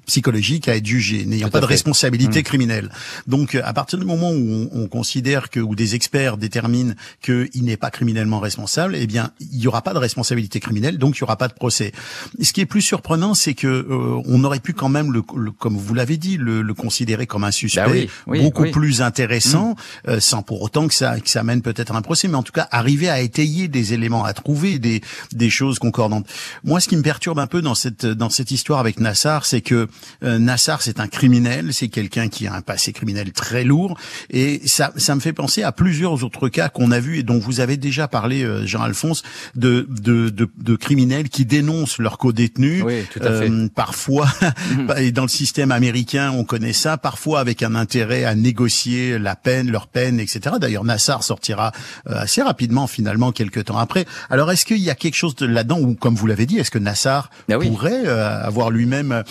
[0.06, 2.44] psychologiques à être jugé, n'ayant pas de responsabilité mmh.
[2.44, 2.90] criminelle.
[3.26, 7.64] Donc, à partir du moment où on, on considère que ou des experts déterminent qu'il
[7.64, 11.16] n'est pas criminel criminellement responsable, eh bien, il n'y aura pas de responsabilité criminelle, donc
[11.16, 11.92] il n'y aura pas de procès.
[12.40, 15.79] ce qui est plus surprenant, c'est que euh, on aurait pu quand même, le, comme
[15.79, 20.11] vous l'avez dit, le, considérer comme un suspect bah beaucoup plus intéressant, mm.
[20.11, 22.42] euh, sans pour autant que ça, que ça mène peut-être à un procès, mais en
[22.42, 25.01] tout cas arriver à étayer des éléments, à trouver des,
[25.33, 26.27] des choses concordantes.
[26.64, 29.61] Moi, ce qui me perturbe un peu dans cette dans cette histoire avec Nassar, c'est
[29.61, 29.87] que
[30.22, 33.98] euh, Nassar, c'est un criminel, c'est quelqu'un qui a un passé criminel très lourd,
[34.31, 37.38] et ça, ça me fait penser à plusieurs autres cas qu'on a vus et dont
[37.38, 39.22] vous avez déjà parlé, euh, Jean-Alphonse,
[39.54, 42.82] de, de, de, de, criminels qui dénoncent leurs co-détenus.
[42.84, 43.50] Oui, tout à fait.
[43.50, 44.28] Euh, parfois,
[44.76, 44.94] mhm.
[44.98, 49.36] et dans le système américain, on connaît ça, parfois avec un intérêt à négocier la
[49.36, 50.56] peine, leur peine, etc.
[50.60, 51.72] D'ailleurs, Nassar sortira
[52.08, 54.06] euh, assez rapidement, finalement, quelques temps après.
[54.30, 56.78] Alors, est-ce qu'il y a quelque chose là-dedans, ou comme vous l'avez dit, est-ce que
[56.78, 59.22] Nassar ah pourrait avoir lui-même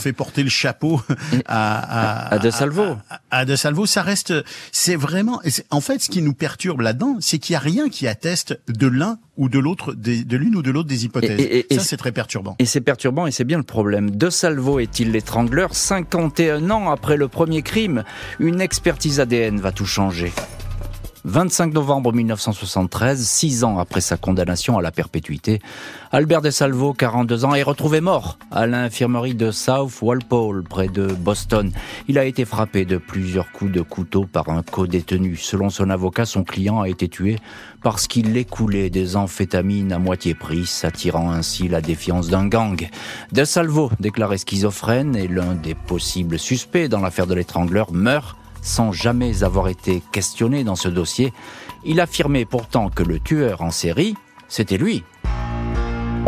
[0.00, 1.00] fait porter le chapeau
[1.46, 3.86] à, à, à, De Salvo à, à, De Salvo?
[3.86, 4.32] Ça reste,
[4.72, 8.05] c'est vraiment, en fait, ce qui nous perturbe là-dedans, c'est qu'il n'y a rien qui
[8.08, 11.38] atteste de l'un ou de l'autre, de l'une ou de l'autre des hypothèses.
[11.40, 12.56] Et, ça, c'est très perturbant.
[12.58, 14.10] Et c'est perturbant, et c'est bien le problème.
[14.10, 15.74] De Salvo est-il l'étrangleur?
[15.74, 18.04] 51 ans après le premier crime,
[18.40, 20.32] une expertise ADN va tout changer.
[21.26, 25.58] 25 novembre 1973, six ans après sa condamnation à la perpétuité,
[26.12, 31.08] Albert De Salvo, 42 ans, est retrouvé mort à l'infirmerie de South Walpole, près de
[31.08, 31.72] Boston.
[32.06, 35.34] Il a été frappé de plusieurs coups de couteau par un co-détenu.
[35.34, 37.38] Selon son avocat, son client a été tué
[37.82, 42.88] parce qu'il écoulait des amphétamines à moitié prises, attirant ainsi la défiance d'un gang.
[43.32, 48.90] De Salvo, déclaré schizophrène et l'un des possibles suspects dans l'affaire de l'étrangleur, meurt sans
[48.90, 51.32] jamais avoir été questionné dans ce dossier.
[51.84, 54.16] Il affirmait pourtant que le tueur en série,
[54.48, 55.04] c'était lui.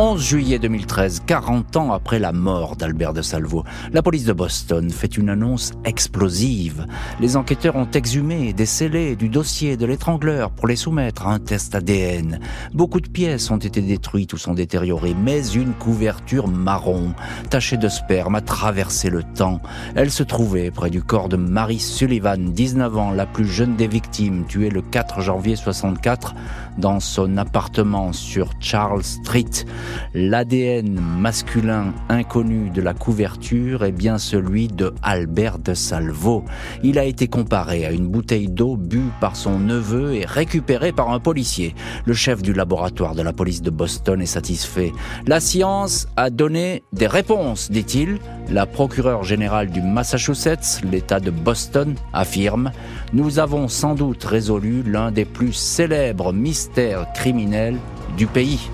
[0.00, 4.90] 11 juillet 2013, 40 ans après la mort d'Albert de Salvo, la police de Boston
[4.90, 6.86] fait une annonce explosive.
[7.18, 11.40] Les enquêteurs ont exhumé des scellés du dossier de l'étrangleur pour les soumettre à un
[11.40, 12.38] test ADN.
[12.72, 17.12] Beaucoup de pièces ont été détruites ou sont détériorées, mais une couverture marron,
[17.50, 19.60] tachée de sperme, a traversé le temps.
[19.96, 23.88] Elle se trouvait près du corps de Mary Sullivan, 19 ans, la plus jeune des
[23.88, 26.36] victimes, tuée le 4 janvier 64
[26.78, 29.66] dans son appartement sur Charles Street.
[30.14, 36.44] L'ADN masculin inconnu de la couverture est bien celui de Albert de Salvo.
[36.82, 41.10] Il a été comparé à une bouteille d'eau bue par son neveu et récupérée par
[41.10, 41.74] un policier.
[42.04, 44.92] Le chef du laboratoire de la police de Boston est satisfait.
[45.26, 48.18] La science a donné des réponses, dit-il.
[48.50, 52.72] La procureure générale du Massachusetts, l'État de Boston, affirme
[53.12, 57.76] Nous avons sans doute résolu l'un des plus célèbres mystères criminels
[58.16, 58.70] du pays.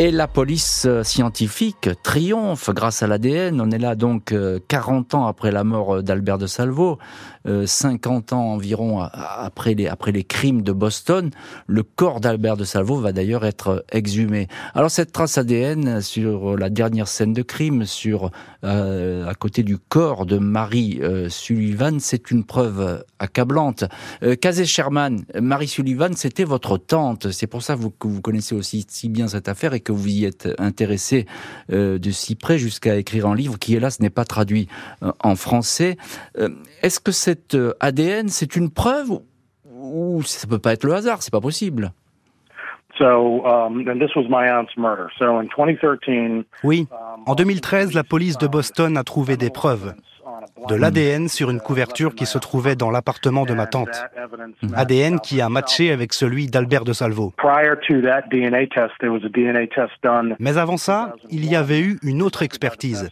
[0.00, 3.60] Et la police euh, scientifique triomphe grâce à l'ADN.
[3.60, 4.32] On est là donc
[4.68, 7.00] 40 euh, ans après la mort euh, d'Albert de Salvo.
[7.66, 11.30] 50 euh, ans environ après les, après les crimes de Boston.
[11.66, 14.48] Le corps d'Albert de Salvo va d'ailleurs être exhumé.
[14.74, 18.30] Alors cette trace ADN sur la dernière scène de crime, sur
[18.64, 23.84] euh, à côté du corps de Marie euh, Sullivan, c'est une preuve accablante.
[24.22, 27.30] Euh, Sherman, Marie Sullivan, c'était votre tante.
[27.30, 30.24] C'est pour ça que vous connaissez aussi si bien cette affaire et que vous y
[30.24, 31.26] êtes intéressé
[31.68, 34.68] de si près jusqu'à écrire un livre qui hélas n'est pas traduit
[35.20, 35.96] en français.
[36.82, 39.10] Est-ce que cette euh, ADN, c'est une preuve
[39.70, 41.92] ou ça peut pas être le hasard, c'est pas possible?
[46.64, 46.88] Oui,
[47.26, 49.94] en 2013, la police de Boston a trouvé des preuves.
[50.68, 54.04] De l'ADN sur une couverture qui se trouvait dans l'appartement de ma tante.
[54.74, 57.32] ADN qui a matché avec celui d'Albert de Salvo.
[60.38, 63.10] Mais avant ça, il y avait eu une autre expertise.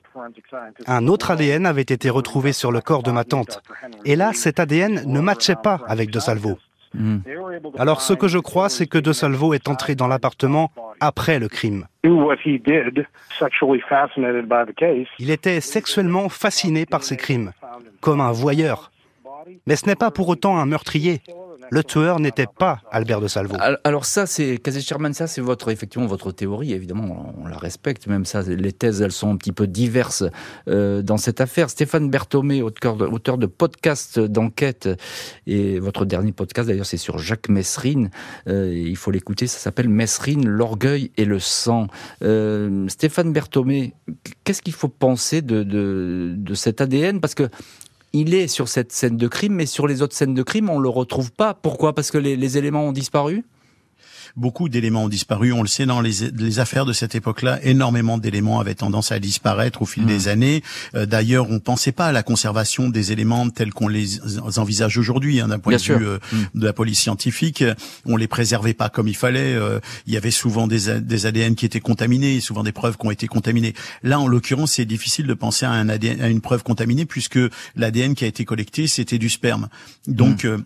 [0.87, 3.63] Un autre ADN avait été retrouvé sur le corps de ma tante.
[4.05, 6.59] Et là, cet ADN ne matchait pas avec de Salvo.
[6.97, 7.21] Hmm.
[7.79, 10.71] Alors ce que je crois, c'est que De Salvo est entré dans l'appartement
[11.01, 11.87] après le crime.
[15.19, 17.53] Il était sexuellement fasciné par ces crimes,
[18.01, 18.91] comme un voyeur.
[19.67, 21.23] Mais ce n'est pas pour autant un meurtrier
[21.71, 23.57] le tueur n'était pas Albert de Salvo.
[23.85, 26.73] Alors ça, c'est Casey Sherman, ça c'est votre effectivement votre théorie.
[26.73, 28.07] Évidemment, on la respecte.
[28.07, 30.25] Même ça, les thèses, elles sont un petit peu diverses
[30.69, 31.71] euh, dans cette affaire.
[31.71, 34.89] Stéphane Berthomé, auteur de, podcasts d'enquête,
[35.47, 38.11] et votre dernier podcast d'ailleurs, c'est sur Jacques Messrine.
[38.49, 39.47] Euh, il faut l'écouter.
[39.47, 41.89] Ça s'appelle Messrine, l'orgueil et le sang.
[42.23, 43.95] Euh, Stéphane Berthomé,
[44.45, 47.49] qu'est-ce qu'il faut penser de, de, de cet ADN Parce que
[48.17, 50.79] il est sur cette scène de crime, mais sur les autres scènes de crime, on
[50.79, 51.55] le retrouve pas.
[51.55, 51.95] Pourquoi?
[51.95, 53.45] Parce que les éléments ont disparu?
[54.37, 55.53] Beaucoup d'éléments ont disparu.
[55.53, 59.83] On le sait dans les, affaires de cette époque-là, énormément d'éléments avaient tendance à disparaître
[59.83, 60.07] au fil mmh.
[60.07, 60.63] des années.
[60.95, 64.21] Euh, d'ailleurs, on pensait pas à la conservation des éléments tels qu'on les
[64.59, 66.37] envisage aujourd'hui, hein, d'un point de vue euh, mmh.
[66.59, 67.65] de la police scientifique.
[68.05, 69.55] On les préservait pas comme il fallait.
[69.55, 73.07] Euh, il y avait souvent des, des ADN qui étaient contaminés, souvent des preuves qui
[73.07, 73.75] ont été contaminées.
[74.03, 77.39] Là, en l'occurrence, c'est difficile de penser à un ADN, à une preuve contaminée puisque
[77.75, 79.69] l'ADN qui a été collecté, c'était du sperme.
[80.07, 80.63] Donc mmh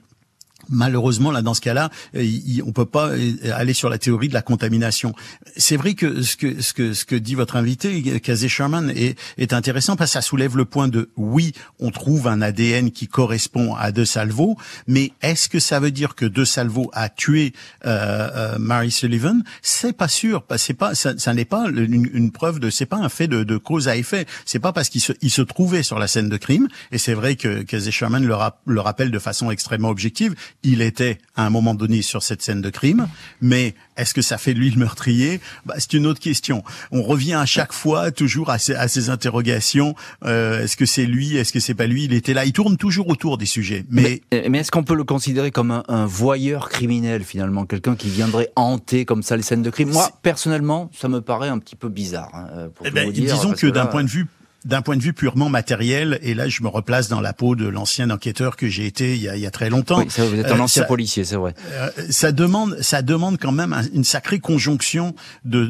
[0.70, 2.24] malheureusement là dans ce cas-là euh,
[2.64, 5.14] on peut pas euh, aller sur la théorie de la contamination.
[5.56, 9.18] C'est vrai que ce que ce que ce que dit votre invité Kazé Sherman est
[9.38, 13.08] est intéressant parce que ça soulève le point de oui on trouve un ADN qui
[13.08, 14.56] correspond à De Salvo
[14.86, 17.52] mais est-ce que ça veut dire que De Salvo a tué
[17.84, 19.42] euh, euh Mary Sullivan?
[19.62, 20.44] C'est pas sûr.
[20.56, 23.56] C'est pas ça, ça n'est pas une, preuve de c'est pas un fait de, de
[23.56, 24.26] cause à effet.
[24.44, 27.14] C'est pas parce qu'il se il se trouvait sur la scène de crime et c'est
[27.14, 28.34] vrai que Kazé Sherman le,
[28.66, 32.60] le rappelle de façon extrêmement objective il était à un moment donné sur cette scène
[32.60, 33.08] de crime,
[33.40, 35.40] mais est-ce que ça fait de lui le meurtrier?
[35.66, 36.62] Bah, C'est une autre question.
[36.90, 39.94] On revient à chaque fois toujours à ces, à ces interrogations.
[40.24, 42.04] Euh, est-ce que c'est lui Est-ce que c'est pas lui?
[42.04, 42.44] Il était là.
[42.44, 43.84] Il tourne toujours autour des sujets.
[43.90, 48.08] Mais, mais, est-ce qu'on peut le considérer comme un, un voyeur criminel finalement, quelqu'un qui
[48.08, 49.90] viendrait hanter comme ça les scènes de crime?
[49.90, 52.30] Moi, personnellement, ça me paraît un petit peu bizarre.
[52.34, 54.26] Hein, pour eh ben, dire, disons que, d'un point de vue
[54.64, 57.66] d'un point de vue purement matériel, et là je me replace dans la peau de
[57.66, 60.00] l'ancien enquêteur que j'ai été il y, a, il y a, très longtemps.
[60.00, 61.54] Oui, ça, vous êtes un euh, ancien policier, c'est vrai.
[61.72, 65.66] Euh, ça demande, ça demande quand même une sacrée conjonction de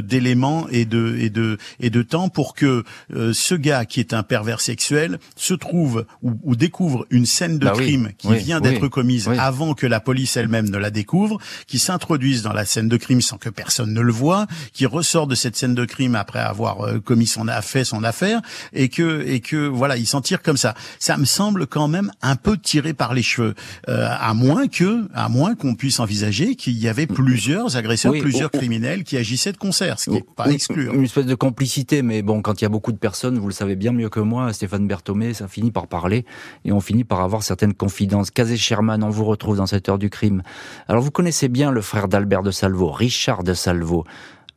[0.00, 2.84] d'éléments de, et de et de et de temps pour que
[3.14, 7.58] euh, ce gars qui est un pervers sexuel se trouve ou, ou découvre une scène
[7.58, 11.38] de bah crime qui vient d'être commise avant que la police elle-même ne la découvre,
[11.66, 15.26] qui s'introduise dans la scène de crime sans que personne ne le voit, qui ressort
[15.26, 18.33] de cette scène de crime après avoir commis son affaire, son affaire
[18.72, 20.74] et que et que voilà, il s'en tire comme ça.
[20.98, 23.54] Ça me semble quand même un peu tiré par les cheveux,
[23.88, 28.50] euh, à moins que à moins qu'on puisse envisager qu'il y avait plusieurs agresseurs, plusieurs
[28.50, 30.88] criminels qui agissaient de concert, ce qui n'est pas exclu.
[30.92, 33.52] Une espèce de complicité, mais bon, quand il y a beaucoup de personnes, vous le
[33.52, 36.24] savez bien mieux que moi, Stéphane Berthomé, ça finit par parler
[36.64, 38.30] et on finit par avoir certaines confidences.
[38.30, 40.42] Casé Sherman, on vous retrouve dans cette heure du crime.
[40.88, 44.04] Alors vous connaissez bien le frère d'Albert de Salvo, Richard de Salvo.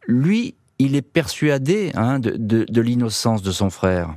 [0.07, 4.15] Lui, il est persuadé hein, de, de, de l'innocence de son frère.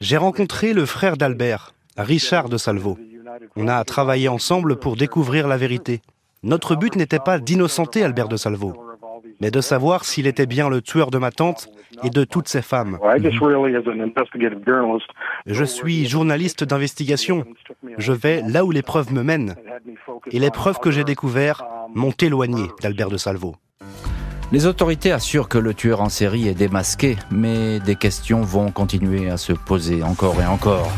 [0.00, 2.98] J'ai rencontré le frère d'Albert, Richard de Salvo.
[3.56, 6.02] On a travaillé ensemble pour découvrir la vérité.
[6.42, 8.81] Notre but n'était pas d'innocenter Albert de Salvo,
[9.42, 11.68] mais de savoir s'il était bien le tueur de ma tante
[12.04, 12.96] et de toutes ces femmes.
[15.46, 17.44] Je suis journaliste d'investigation.
[17.98, 19.56] Je vais là où les preuves me mènent.
[20.30, 23.56] Et les preuves que j'ai découvertes m'ont éloigné d'Albert de Salvo.
[24.52, 29.28] Les autorités assurent que le tueur en série est démasqué, mais des questions vont continuer
[29.28, 30.92] à se poser encore et encore.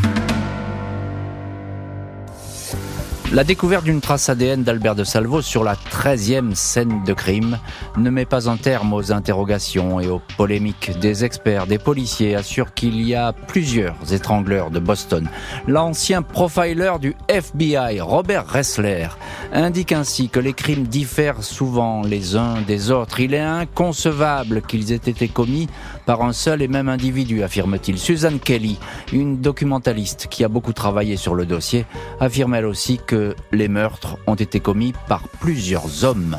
[3.35, 7.59] La découverte d'une trace ADN d'Albert de Salvo sur la 13e scène de crime
[7.97, 10.97] ne met pas un terme aux interrogations et aux polémiques.
[11.01, 15.29] Des experts, des policiers assurent qu'il y a plusieurs étrangleurs de Boston.
[15.67, 19.09] L'ancien profiler du FBI, Robert Ressler,
[19.53, 23.19] indique ainsi que les crimes diffèrent souvent les uns des autres.
[23.19, 25.69] Il est inconcevable qu'ils aient été commis
[26.07, 27.99] par un seul et même individu, affirme-t-il.
[27.99, 28.79] Suzanne Kelly,
[29.13, 31.85] une documentaliste qui a beaucoup travaillé sur le dossier,
[32.21, 36.37] affirme elle aussi que les meurtres ont été commis par plusieurs hommes.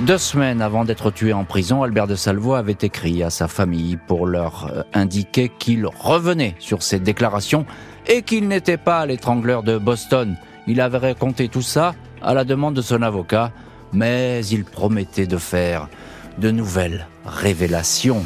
[0.00, 3.96] Deux semaines avant d'être tué en prison, Albert de Salvo avait écrit à sa famille
[4.06, 7.64] pour leur euh, indiquer qu'il revenait sur ses déclarations
[8.06, 10.36] et qu'il n'était pas l'étrangleur de Boston.
[10.66, 13.52] Il avait raconté tout ça à la demande de son avocat,
[13.92, 15.88] mais il promettait de faire
[16.38, 18.24] de nouvelles révélations.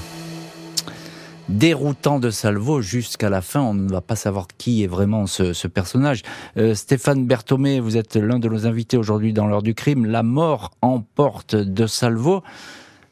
[1.50, 5.66] Déroutant de Salvo jusqu'à la fin, on ne va pas savoir qui est vraiment ce,
[5.66, 6.22] personnage.
[6.56, 10.06] Euh, Stéphane Berthomé, vous êtes l'un de nos invités aujourd'hui dans l'heure du crime.
[10.06, 12.44] La mort emporte de Salvo.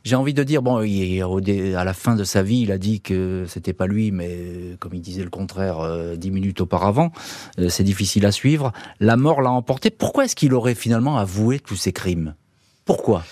[0.04, 3.44] J'ai envie de dire, bon, à la fin de sa vie, il a dit que
[3.48, 7.10] c'était pas lui, mais comme il disait le contraire euh, dix minutes auparavant,
[7.58, 8.72] euh, c'est difficile à suivre.
[9.00, 9.90] La mort l'a emporté.
[9.90, 12.36] Pourquoi est-ce qu'il aurait finalement avoué tous ces crimes?
[12.84, 13.24] Pourquoi?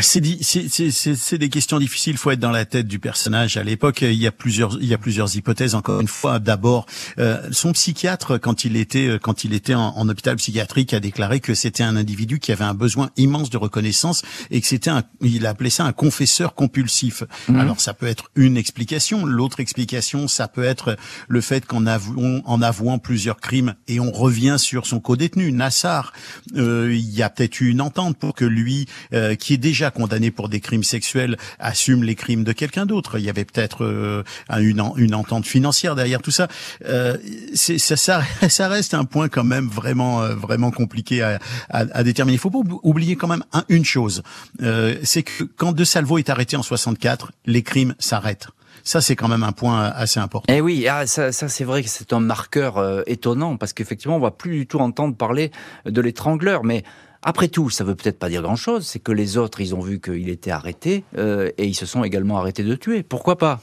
[0.00, 2.14] C'est des questions difficiles.
[2.14, 3.56] Il faut être dans la tête du personnage.
[3.56, 5.74] À l'époque, il y a plusieurs, il y a plusieurs hypothèses.
[5.74, 6.86] Encore une fois, d'abord,
[7.18, 11.40] euh, son psychiatre, quand il était, euh, quand il était en, hôpital psychiatrique, a déclaré
[11.40, 15.02] que c'était un individu qui avait un besoin immense de reconnaissance et que c'était, un,
[15.20, 17.22] il a appelé ça un confesseur compulsif.
[17.48, 17.56] Mhm.
[17.56, 19.26] Alors, ça peut être une explication.
[19.26, 20.96] L'autre explication, ça peut être
[21.28, 26.12] le fait qu'en avouant, en avouant plusieurs crimes et on revient sur son co-détenu, Nassar,
[26.56, 29.90] euh, il y a peut-être eu une entente pour que lui, euh, qui est déjà
[29.90, 33.18] condamné pour des crimes sexuels assume les crimes de quelqu'un d'autre.
[33.18, 34.22] Il y avait peut-être euh,
[34.58, 36.48] une, une, entente financière derrière tout ça.
[36.86, 37.18] Euh,
[37.54, 41.38] ça, ça, ça, reste un point quand même vraiment euh, vraiment compliqué à,
[41.68, 42.36] à, à déterminer.
[42.36, 44.22] Il faut pas oublier quand même une chose,
[44.62, 48.48] euh, c'est que quand De Salvo est arrêté en 64, les crimes s'arrêtent.
[48.84, 50.50] Ça, c'est quand même un point assez important.
[50.52, 54.16] Eh oui, ah, ça, ça c'est vrai que c'est un marqueur euh, étonnant parce qu'effectivement,
[54.16, 55.50] on va plus du tout entendre parler
[55.84, 56.84] de l'étrangleur, mais
[57.22, 60.00] après tout, ça veut peut-être pas dire grand-chose, c'est que les autres, ils ont vu
[60.00, 63.02] qu'il était arrêté euh, et ils se sont également arrêtés de tuer.
[63.02, 63.60] Pourquoi pas?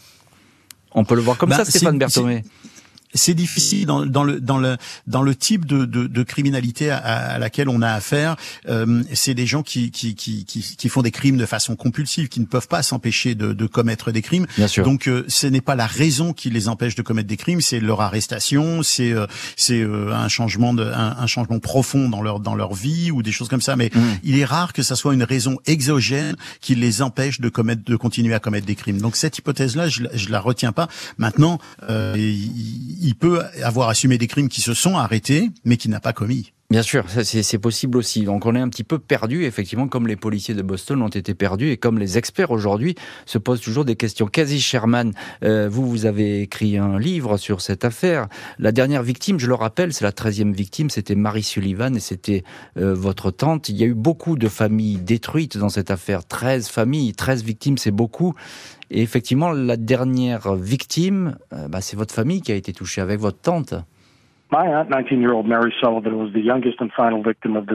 [0.91, 2.43] On peut le voir comme bah, ça, Stéphane Berthomé
[3.15, 6.97] c'est difficile dans, dans, le dans le dans le type de, de, de criminalité à,
[6.97, 8.35] à, laquelle on a affaire.
[8.67, 12.39] Euh, c'est des gens qui, qui, qui, qui, font des crimes de façon compulsive, qui
[12.39, 14.45] ne peuvent pas s'empêcher de, de, commettre des crimes.
[14.57, 14.83] Bien sûr.
[14.83, 17.79] Donc euh, ce n'est pas la raison qui les empêche de commettre des crimes, c'est
[17.79, 22.39] leur arrestation, c'est euh, c'est euh, un changement de un, un, changement profond dans leur
[22.39, 23.75] dans leur vie ou des choses comme ça.
[23.75, 23.99] Mais mmh.
[24.23, 27.95] il est rare que ça soit une raison exogène qui les empêche de commettre de
[27.95, 28.99] continuer à commettre des crimes.
[28.99, 30.87] Donc cette hypothèse-là, je, je la retiens pas.
[31.17, 31.59] Maintenant,
[31.89, 36.11] il, il peut avoir assumé des crimes qui se sont arrêtés, mais qui n'a pas
[36.11, 36.53] commis.
[36.71, 38.23] Bien sûr, c'est possible aussi.
[38.23, 41.35] Donc on est un petit peu perdu, effectivement, comme les policiers de Boston ont été
[41.35, 42.95] perdus et comme les experts aujourd'hui
[43.27, 44.25] se posent toujours des questions.
[44.25, 45.13] Quasi Sherman,
[45.43, 48.27] euh, vous, vous avez écrit un livre sur cette affaire.
[48.57, 52.43] La dernière victime, je le rappelle, c'est la treizième victime, c'était Marie Sullivan et c'était
[52.77, 53.69] euh, votre tante.
[53.69, 56.25] Il y a eu beaucoup de familles détruites dans cette affaire.
[56.25, 58.33] 13 familles, 13 victimes, c'est beaucoup.
[58.89, 63.19] Et effectivement, la dernière victime, euh, bah, c'est votre famille qui a été touchée avec
[63.19, 63.75] votre tante.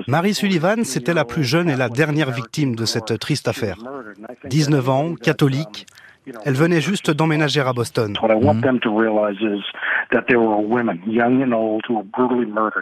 [0.08, 3.76] Marie Sullivan, c'était la plus jeune et la dernière victime de cette triste affaire.
[4.44, 5.86] 19 ans, catholique,
[6.44, 8.16] elle venait juste d'emménager à Boston.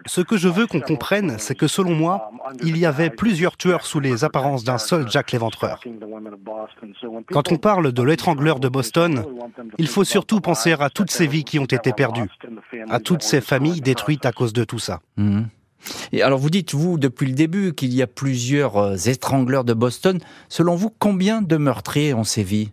[0.07, 2.31] Ce que je veux qu'on comprenne, c'est que selon moi,
[2.63, 5.81] il y avait plusieurs tueurs sous les apparences d'un seul Jack l'Éventreur.
[7.31, 9.25] Quand on parle de l'étrangleur de Boston,
[9.79, 12.31] il faut surtout penser à toutes ces vies qui ont été perdues,
[12.89, 15.01] à toutes ces familles détruites à cause de tout ça.
[15.17, 15.47] Mhm.
[16.13, 19.75] Et alors vous dites, vous, depuis le début, qu'il y a plusieurs euh, étrangleurs de
[19.75, 20.19] Boston.
[20.49, 22.73] Selon vous, combien de meurtriers ont sévi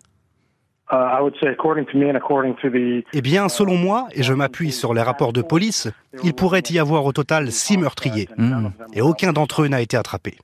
[3.14, 5.88] eh bien, selon moi, et je m'appuie sur les rapports de police,
[6.24, 8.30] il pourrait y avoir au total six meurtriers.
[8.38, 8.70] Hmm.
[8.94, 10.38] Et aucun d'entre eux n'a été attrapé.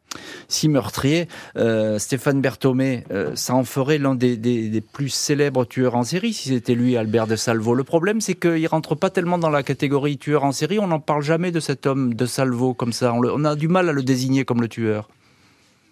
[0.48, 1.28] Six meurtriers.
[1.58, 6.50] Euh, Stéphane Berthomé, euh, ça en ferait l'un des, plus célèbres tueurs en série si
[6.50, 7.76] c'était lui, Albert de Salvo.
[7.76, 10.80] Le problème, c'est qu'il rentre pas tellement dans la catégorie tueur en série.
[10.80, 13.14] On n'en parle jamais de cet homme de Salvo comme ça.
[13.14, 15.08] on a du mal à le désigner comme le tueur.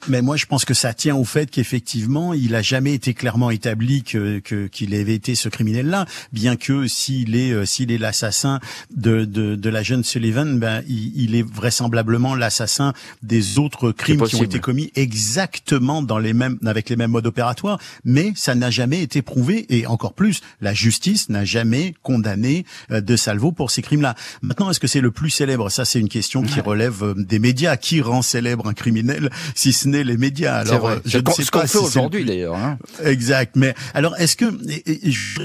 [0.08, 3.52] Mais moi, je pense que ça tient au fait qu'effectivement, il a jamais été clairement
[3.52, 8.60] établi que qu'il avait été ce criminel-là, bien que s'il est euh, s'il est l'assassin
[8.96, 12.94] de, de, de la jeune Sullivan, ben il, est vraisemblablement l'assassin
[13.24, 17.28] des autres crimes qui ont été commis exactement dans les mêmes avec les mêmes modes
[17.28, 19.66] opératoires, mais ça n'a jamais été prouvé.
[19.70, 24.16] Et encore plus, la justice n'a jamais condamné euh, de Salvo pour ces crimes-là.
[24.42, 25.70] Maintenant, est-ce que c'est le plus célèbre?
[25.70, 27.78] Ça, c'est une question qui relève euh, des médias.
[27.78, 30.58] Qui rend célèbre un criminel si ce les médias.
[30.58, 32.56] Alors, euh, je ne sais ce pas fait aujourd'hui d'ailleurs.
[32.56, 32.78] Hein.
[33.04, 33.56] Exact.
[33.56, 34.46] Mais alors, est-ce que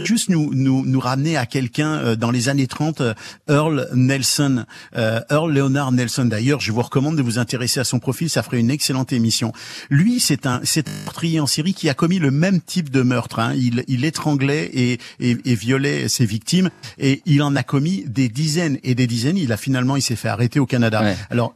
[0.05, 3.15] juste nous nous nous ramener à quelqu'un euh, dans les années 30, euh,
[3.49, 4.65] Earl Nelson,
[4.95, 6.25] Earl Leonard Nelson.
[6.27, 8.31] D'ailleurs, je vous recommande de vous intéresser à son profil.
[8.31, 9.53] Ça ferait une excellente émission.
[9.91, 13.03] Lui, c'est un c'est un meurtrier en série qui a commis le même type de
[13.03, 13.39] meurtre.
[13.39, 13.55] Hein.
[13.57, 18.29] Il il étranglait et, et, et violait ses victimes et il en a commis des
[18.29, 19.37] dizaines et des dizaines.
[19.37, 21.03] Il a finalement il s'est fait arrêter au Canada.
[21.31, 21.55] Alors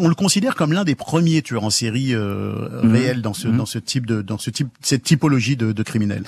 [0.00, 2.92] on le considère comme l'un des premiers tueurs en série euh, mhm.
[2.92, 3.56] réels dans ce, mhm.
[3.58, 6.24] dans ce type de, dans ce type, cette typologie de, de criminels.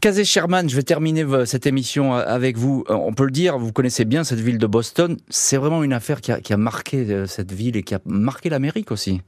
[0.00, 2.84] Kazé Sherman, je vais terminer cette émission avec vous.
[2.90, 5.16] Euh, on peut le dire, vous connaissez bien cette ville de Boston.
[5.28, 8.00] C'est vraiment une affaire qui a, qui a marqué euh, cette ville et qui a
[8.04, 9.22] marqué l'Amérique aussi.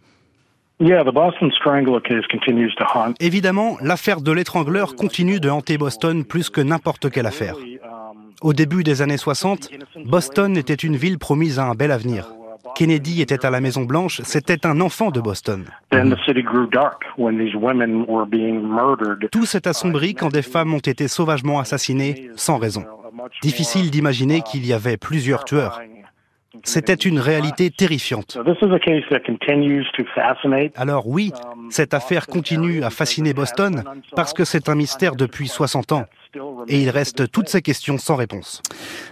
[3.20, 7.56] Évidemment, l'affaire de l'étrangleur continue de hanter Boston plus que n'importe quelle affaire.
[8.40, 9.70] Au début des années 60,
[10.06, 12.32] Boston était une ville promise à un bel avenir.
[12.74, 15.66] Kennedy était à la Maison Blanche, c'était un enfant de Boston.
[19.30, 22.84] Tout s'est assombri quand des femmes ont été sauvagement assassinées sans raison.
[23.42, 25.80] Difficile d'imaginer qu'il y avait plusieurs tueurs.
[26.64, 28.38] C'était une réalité terrifiante.
[30.76, 31.32] Alors oui,
[31.70, 33.82] cette affaire continue à fasciner Boston
[34.14, 36.04] parce que c'est un mystère depuis 60 ans.
[36.68, 38.62] Et il reste toutes ces questions sans réponse.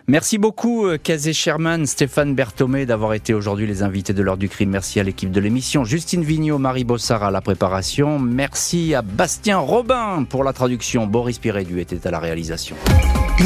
[0.06, 4.70] Merci beaucoup, Kazé Sherman, Stéphane Berthomé, d'avoir été aujourd'hui les invités de l'heure du crime.
[4.70, 5.84] Merci à l'équipe de l'émission.
[5.84, 8.18] Justine Vignot, Marie Bossard à la préparation.
[8.18, 11.06] Merci à Bastien Robin pour la traduction.
[11.06, 12.76] Boris Pirédu était à la réalisation.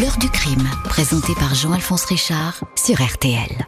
[0.01, 3.67] L'heure du crime, présenté par Jean-Alphonse Richard sur RTL.